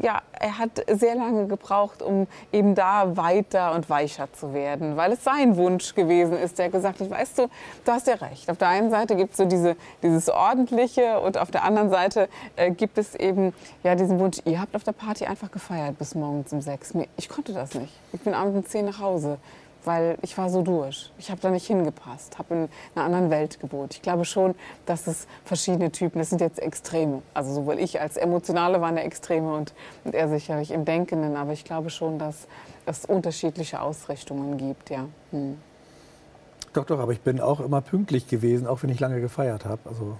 ja, 0.00 0.20
er 0.32 0.58
hat 0.58 0.84
sehr 0.88 1.14
lange 1.14 1.46
gebraucht, 1.46 2.02
um 2.02 2.26
eben 2.52 2.74
da 2.74 3.16
weiter 3.16 3.72
und 3.74 3.88
weicher 3.88 4.32
zu 4.32 4.52
werden, 4.52 4.96
weil 4.96 5.12
es 5.12 5.24
sein 5.24 5.56
Wunsch 5.56 5.94
gewesen 5.94 6.36
ist. 6.36 6.58
Der 6.58 6.68
gesagt 6.68 7.00
hat, 7.00 7.10
weißt 7.10 7.38
du, 7.38 7.48
du 7.84 7.92
hast 7.92 8.06
ja 8.06 8.14
recht. 8.14 8.50
Auf 8.50 8.58
der 8.58 8.68
einen 8.68 8.90
Seite 8.90 9.16
gibt 9.16 9.32
es 9.32 9.36
so 9.36 9.44
diese, 9.44 9.76
dieses 10.02 10.28
Ordentliche 10.28 11.20
und 11.20 11.38
auf 11.38 11.50
der 11.50 11.64
anderen 11.64 11.90
Seite 11.90 12.28
äh, 12.56 12.70
gibt 12.70 12.98
es 12.98 13.14
eben 13.14 13.54
ja, 13.82 13.94
diesen 13.94 14.18
Wunsch, 14.18 14.38
ihr 14.44 14.60
habt 14.60 14.74
auf 14.74 14.84
der 14.84 14.92
Party 14.92 15.26
einfach 15.26 15.50
gefeiert 15.50 15.98
bis 15.98 16.14
morgens 16.14 16.52
um 16.52 16.60
sechs. 16.60 16.92
Ich 17.16 17.28
konnte 17.28 17.52
das 17.52 17.74
nicht. 17.74 17.92
Ich 18.12 18.20
bin 18.20 18.34
abends 18.34 18.56
um 18.56 18.66
zehn 18.66 18.86
nach 18.86 18.98
Hause 19.00 19.38
weil 19.84 20.18
ich 20.22 20.36
war 20.38 20.50
so 20.50 20.62
durch. 20.62 21.12
Ich 21.18 21.30
habe 21.30 21.40
da 21.40 21.50
nicht 21.50 21.66
hingepasst, 21.66 22.38
habe 22.38 22.54
in 22.54 22.68
einer 22.94 23.04
anderen 23.04 23.30
Welt 23.30 23.60
gewohnt. 23.60 23.94
Ich 23.94 24.02
glaube 24.02 24.24
schon, 24.24 24.54
dass 24.86 25.06
es 25.06 25.26
verschiedene 25.44 25.92
Typen, 25.92 26.18
das 26.18 26.30
sind 26.30 26.40
jetzt 26.40 26.58
Extreme. 26.58 27.22
Also 27.34 27.52
sowohl 27.52 27.78
ich 27.78 28.00
als 28.00 28.16
Emotionale 28.16 28.80
war 28.80 28.88
eine 28.88 29.04
Extreme 29.04 29.54
und, 29.54 29.74
und 30.04 30.14
er 30.14 30.28
sicherlich 30.28 30.70
im 30.70 30.84
Denkenden. 30.84 31.36
Aber 31.36 31.52
ich 31.52 31.64
glaube 31.64 31.90
schon, 31.90 32.18
dass 32.18 32.46
es 32.86 33.04
unterschiedliche 33.04 33.80
Ausrichtungen 33.80 34.56
gibt, 34.58 34.90
ja. 34.90 35.06
Hm. 35.30 35.58
Doch, 36.72 36.84
doch, 36.84 36.98
aber 36.98 37.12
ich 37.12 37.20
bin 37.20 37.40
auch 37.40 37.60
immer 37.60 37.80
pünktlich 37.80 38.26
gewesen, 38.26 38.66
auch 38.66 38.82
wenn 38.82 38.90
ich 38.90 38.98
lange 38.98 39.20
gefeiert 39.20 39.64
habe. 39.64 39.80
Also 39.84 40.18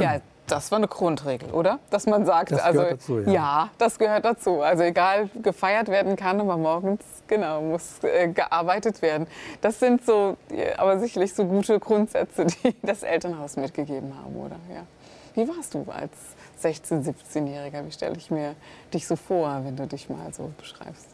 ja, 0.00 0.20
das 0.46 0.70
war 0.70 0.78
eine 0.78 0.88
Grundregel, 0.88 1.50
oder? 1.50 1.78
Dass 1.90 2.06
man 2.06 2.24
sagt, 2.24 2.52
das 2.52 2.60
also 2.60 2.82
dazu, 2.82 3.20
ja. 3.20 3.32
ja. 3.32 3.70
das 3.78 3.98
gehört 3.98 4.24
dazu. 4.24 4.60
Also 4.60 4.82
egal, 4.84 5.28
gefeiert 5.42 5.88
werden 5.88 6.16
kann, 6.16 6.40
aber 6.40 6.56
morgens 6.56 7.02
genau 7.26 7.62
muss 7.62 8.02
äh, 8.02 8.28
gearbeitet 8.28 9.02
werden. 9.02 9.26
Das 9.60 9.80
sind 9.80 10.04
so, 10.04 10.36
aber 10.76 10.98
sicherlich 10.98 11.34
so 11.34 11.44
gute 11.44 11.78
Grundsätze, 11.80 12.46
die 12.64 12.74
das 12.82 13.02
Elternhaus 13.02 13.56
mitgegeben 13.56 14.14
haben, 14.16 14.36
oder? 14.36 14.56
Ja. 14.72 14.82
Wie 15.34 15.48
warst 15.48 15.74
du 15.74 15.84
als 15.90 16.12
16-, 16.62 17.04
17-Jähriger? 17.04 17.84
Wie 17.84 17.92
stelle 17.92 18.16
ich 18.16 18.30
mir 18.30 18.54
dich 18.94 19.06
so 19.06 19.16
vor, 19.16 19.60
wenn 19.64 19.76
du 19.76 19.86
dich 19.86 20.08
mal 20.08 20.32
so 20.32 20.50
beschreibst? 20.56 21.08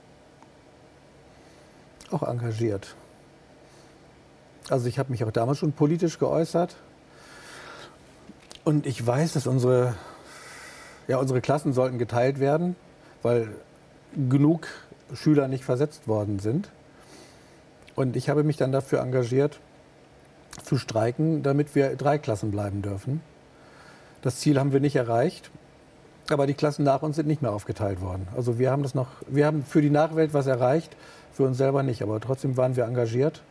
Auch 2.11 2.23
engagiert. 2.23 2.95
Also 4.69 4.87
ich 4.87 4.99
habe 4.99 5.11
mich 5.11 5.25
auch 5.25 5.33
damals 5.33 5.59
schon 5.59 5.73
politisch 5.73 6.19
geäußert. 6.19 6.77
Und 8.65 8.87
ich 8.87 9.05
weiß, 9.05 9.33
dass 9.33 9.47
unsere, 9.47 9.95
ja, 11.09 11.19
unsere 11.19 11.41
Klassen 11.41 11.73
sollten 11.73 11.99
geteilt 11.99 12.39
werden, 12.39 12.77
weil 13.23 13.49
genug 14.29 14.69
Schüler 15.15 15.49
nicht 15.49 15.65
versetzt 15.65 16.07
worden 16.07 16.39
sind. 16.39 16.71
Und 17.95 18.17
ich 18.17 18.29
habe 18.29 18.45
mich 18.45 18.57
dann 18.57 18.73
dafür 18.73 19.01
engagiert, 19.01 19.59
zu 20.65 20.77
streiken, 20.77 21.43
damit 21.43 21.75
wir 21.75 21.97
drei 21.97 22.19
Klassen 22.19 22.51
bleiben 22.51 22.83
dürfen. 22.83 23.21
Das 24.21 24.39
Ziel 24.39 24.59
haben 24.59 24.73
wir 24.73 24.81
nicht 24.81 24.97
erreicht, 24.97 25.51
aber 26.31 26.47
die 26.47 26.55
Klassen 26.55 26.85
nach 26.85 27.03
uns 27.03 27.17
sind 27.17 27.27
nicht 27.27 27.43
mehr 27.43 27.53
aufgeteilt 27.53 28.01
worden. 28.01 28.29
Also 28.37 28.59
wir 28.59 28.71
haben 28.71 28.83
das 28.83 28.95
noch, 28.95 29.09
wir 29.27 29.47
haben 29.47 29.65
für 29.65 29.83
die 29.83 29.91
Nachwelt 29.91 30.35
was 30.35 30.47
erreicht, 30.47 30.97
für 31.33 31.45
uns 31.45 31.57
selber 31.57 31.83
nicht, 31.83 32.03
aber 32.03 32.21
trotzdem 32.21 32.57
waren 32.57 32.77
wir 32.77 32.85
engagiert. 32.85 33.43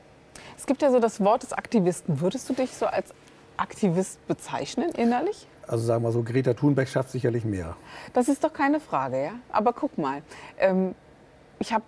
Es 0.57 0.65
gibt 0.65 0.81
ja 0.81 0.91
so 0.91 0.99
das 0.99 1.19
Wort 1.19 1.43
des 1.43 1.53
Aktivisten. 1.53 2.21
Würdest 2.21 2.47
du 2.49 2.53
dich 2.53 2.75
so 2.75 2.85
als 2.85 3.13
Aktivist 3.61 4.25
bezeichnen 4.27 4.89
innerlich? 4.91 5.47
Also 5.67 5.85
sagen 5.85 6.03
wir 6.03 6.11
so, 6.11 6.23
Greta 6.23 6.53
Thunberg 6.53 6.89
schafft 6.89 7.11
sicherlich 7.11 7.45
mehr. 7.45 7.77
Das 8.13 8.27
ist 8.27 8.43
doch 8.43 8.51
keine 8.51 8.79
Frage, 8.79 9.23
ja. 9.23 9.31
Aber 9.51 9.71
guck 9.73 9.97
mal, 9.97 10.21
ähm, 10.59 10.95
ich 11.59 11.71
habe 11.71 11.83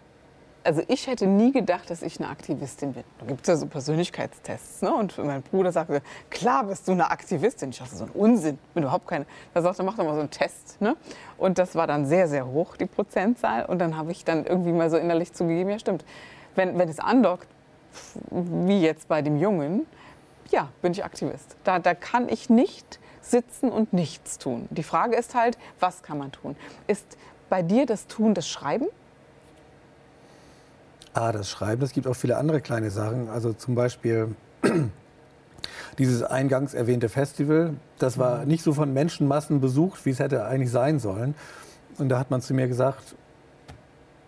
also 0.63 0.81
ich 0.87 1.07
hätte 1.07 1.27
nie 1.27 1.51
gedacht, 1.51 1.89
dass 1.89 2.01
ich 2.01 2.19
eine 2.19 2.29
Aktivistin 2.29 2.93
bin. 2.93 3.03
Da 3.19 3.25
gibt 3.25 3.41
es 3.41 3.47
ja 3.47 3.55
so 3.57 3.65
Persönlichkeitstests. 3.65 4.81
Ne? 4.81 4.93
Und 4.93 5.17
mein 5.17 5.41
Bruder 5.41 5.71
sagte, 5.71 6.01
klar 6.29 6.63
bist 6.65 6.87
du 6.87 6.93
eine 6.93 7.11
Aktivistin. 7.11 7.71
Ich 7.71 7.79
dachte, 7.79 7.95
so 7.95 8.05
ein 8.05 8.11
Unsinn. 8.11 8.57
Bin 8.73 8.83
überhaupt 8.83 9.07
keine. 9.07 9.25
Da 9.53 9.61
sagte 9.61 9.81
er, 9.81 9.85
mach 9.85 9.97
doch 9.97 10.05
mal 10.05 10.13
so 10.13 10.21
einen 10.21 10.29
Test. 10.29 10.79
Ne? 10.81 10.95
Und 11.37 11.57
das 11.57 11.75
war 11.75 11.87
dann 11.87 12.05
sehr, 12.05 12.27
sehr 12.27 12.47
hoch, 12.47 12.77
die 12.77 12.85
Prozentzahl. 12.85 13.65
Und 13.65 13.79
dann 13.79 13.97
habe 13.97 14.11
ich 14.11 14.23
dann 14.23 14.45
irgendwie 14.45 14.71
mal 14.71 14.89
so 14.89 14.97
innerlich 14.97 15.33
zugegeben, 15.33 15.69
ja 15.69 15.79
stimmt. 15.79 16.05
Wenn, 16.55 16.77
wenn 16.77 16.87
es 16.87 16.99
andockt, 16.99 17.47
wie 18.31 18.81
jetzt 18.81 19.07
bei 19.07 19.21
dem 19.21 19.37
Jungen, 19.37 19.85
ja, 20.51 20.69
bin 20.81 20.91
ich 20.91 21.03
Aktivist. 21.03 21.55
Da, 21.63 21.79
da 21.79 21.93
kann 21.93 22.29
ich 22.29 22.49
nicht 22.49 22.99
sitzen 23.21 23.71
und 23.71 23.93
nichts 23.93 24.37
tun. 24.37 24.67
Die 24.69 24.83
Frage 24.83 25.15
ist 25.15 25.35
halt, 25.35 25.57
was 25.79 26.03
kann 26.03 26.17
man 26.17 26.31
tun? 26.31 26.55
Ist 26.87 27.17
bei 27.49 27.61
dir 27.61 27.85
das 27.85 28.07
Tun 28.07 28.33
das 28.33 28.47
Schreiben? 28.47 28.87
Ah, 31.13 31.31
das 31.31 31.49
Schreiben, 31.49 31.83
es 31.83 31.91
gibt 31.91 32.07
auch 32.07 32.15
viele 32.15 32.37
andere 32.37 32.61
kleine 32.61 32.89
Sachen. 32.89 33.29
Also 33.29 33.53
zum 33.53 33.75
Beispiel 33.75 34.35
dieses 35.97 36.23
eingangs 36.23 36.73
erwähnte 36.73 37.09
Festival, 37.09 37.75
das 37.99 38.17
war 38.17 38.39
mhm. 38.39 38.47
nicht 38.47 38.63
so 38.63 38.73
von 38.73 38.93
Menschenmassen 38.93 39.61
besucht, 39.61 40.05
wie 40.05 40.09
es 40.09 40.19
hätte 40.19 40.45
eigentlich 40.45 40.71
sein 40.71 40.99
sollen. 40.99 41.35
Und 41.97 42.09
da 42.09 42.17
hat 42.17 42.31
man 42.31 42.41
zu 42.41 42.53
mir 42.53 42.67
gesagt, 42.67 43.15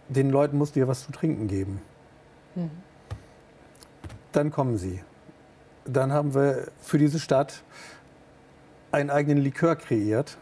den 0.07 0.29
Leuten 0.29 0.57
musst 0.57 0.75
du 0.75 0.79
ja 0.79 0.87
was 0.87 1.05
zu 1.05 1.11
trinken 1.11 1.47
geben. 1.47 1.81
Mhm. 2.53 2.69
Dann 4.31 4.51
kommen 4.51 4.77
sie. 4.77 5.01
Dann 5.85 6.11
haben 6.11 6.33
wir 6.33 6.67
für 6.81 6.97
diese 6.97 7.19
Stadt 7.19 7.63
einen 8.91 9.09
eigenen 9.09 9.37
Likör 9.43 9.75
kreiert. 9.75 10.37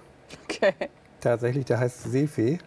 Okay. 0.45 0.73
Tatsächlich, 1.19 1.65
der 1.65 1.79
heißt 1.79 2.03
Seefee. 2.03 2.59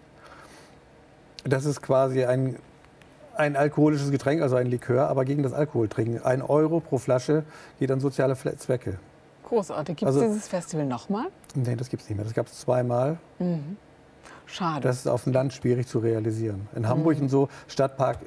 Das 1.45 1.65
ist 1.65 1.81
quasi 1.81 2.25
ein, 2.25 2.57
ein 3.35 3.57
alkoholisches 3.57 4.11
Getränk, 4.11 4.43
also 4.43 4.57
ein 4.57 4.67
Likör, 4.67 5.09
aber 5.09 5.25
gegen 5.25 5.43
das 5.43 5.53
Alkoholtrinken. 5.53 6.23
Ein 6.25 6.43
Euro 6.43 6.81
pro 6.81 6.99
Flasche 6.99 7.45
geht 7.79 7.91
an 7.91 8.01
soziale 8.01 8.37
Zwecke. 8.37 8.99
Großartig. 9.45 9.97
Gibt 9.97 10.11
es 10.11 10.17
also, 10.17 10.27
dieses 10.27 10.49
Festival 10.49 10.87
nochmal? 10.87 11.27
Nein, 11.55 11.77
das 11.77 11.89
gibt 11.89 12.03
es 12.03 12.09
nicht 12.09 12.17
mehr. 12.17 12.25
Das 12.25 12.35
gab 12.35 12.47
es 12.47 12.59
zweimal. 12.61 13.19
Mhm. 13.39 13.77
Schade. 14.47 14.81
Das 14.81 14.97
ist 14.97 15.09
auf 15.09 15.25
dem 15.25 15.33
Land 15.33 15.53
schwierig 15.53 15.87
zu 15.87 15.99
realisieren. 15.99 16.69
In 16.75 16.89
Hamburg 16.89 17.17
mhm. 17.17 17.25
und 17.25 17.29
so, 17.29 17.49
Stadtpark, 17.69 18.19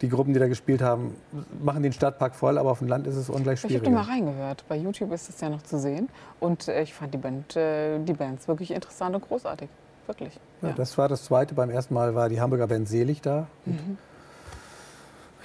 die 0.00 0.08
Gruppen, 0.08 0.32
die 0.32 0.40
da 0.40 0.48
gespielt 0.48 0.82
haben, 0.82 1.14
machen 1.62 1.82
den 1.82 1.92
Stadtpark 1.92 2.34
voll, 2.34 2.58
aber 2.58 2.70
auf 2.70 2.78
dem 2.78 2.88
Land 2.88 3.06
ist 3.06 3.16
es 3.16 3.28
ungleich 3.28 3.60
schwierig. 3.60 3.82
Ich 3.82 3.88
habe 3.88 3.96
mal 3.96 4.02
reingehört. 4.02 4.64
Bei 4.68 4.76
YouTube 4.76 5.12
ist 5.12 5.28
es 5.28 5.40
ja 5.40 5.48
noch 5.48 5.62
zu 5.62 5.78
sehen. 5.78 6.08
Und 6.40 6.68
äh, 6.68 6.82
ich 6.82 6.94
fand 6.94 7.14
die, 7.14 7.18
Band, 7.18 7.56
äh, 7.56 7.98
die 7.98 8.12
Bands 8.12 8.48
wirklich 8.48 8.70
interessant 8.70 9.14
und 9.14 9.26
großartig. 9.26 9.68
Wirklich. 10.06 10.38
Ja. 10.60 10.68
Ja, 10.68 10.74
das 10.74 10.98
war 10.98 11.08
das 11.08 11.24
Zweite. 11.24 11.54
Beim 11.54 11.70
ersten 11.70 11.94
Mal 11.94 12.14
war 12.14 12.28
die 12.28 12.40
Hamburger 12.40 12.66
Band 12.66 12.88
Selig 12.88 13.22
da. 13.22 13.46
Mhm. 13.64 13.98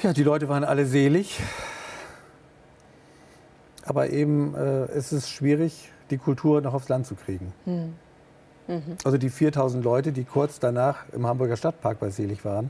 Ja, 0.01 0.13
die 0.13 0.23
Leute 0.23 0.47
waren 0.47 0.63
alle 0.63 0.85
selig. 0.85 1.41
Aber 3.83 4.09
eben 4.09 4.55
äh, 4.55 4.85
es 4.85 5.11
ist 5.11 5.29
schwierig, 5.29 5.91
die 6.09 6.17
Kultur 6.17 6.61
noch 6.61 6.73
aufs 6.73 6.89
Land 6.89 7.05
zu 7.05 7.15
kriegen. 7.15 7.53
Mhm. 7.65 7.95
Mhm. 8.67 8.97
Also 9.03 9.17
die 9.17 9.29
4000 9.29 9.83
Leute, 9.83 10.11
die 10.11 10.23
kurz 10.23 10.59
danach 10.59 11.09
im 11.11 11.25
Hamburger 11.25 11.57
Stadtpark 11.57 11.99
bei 11.99 12.11
Selig 12.11 12.45
waren, 12.45 12.69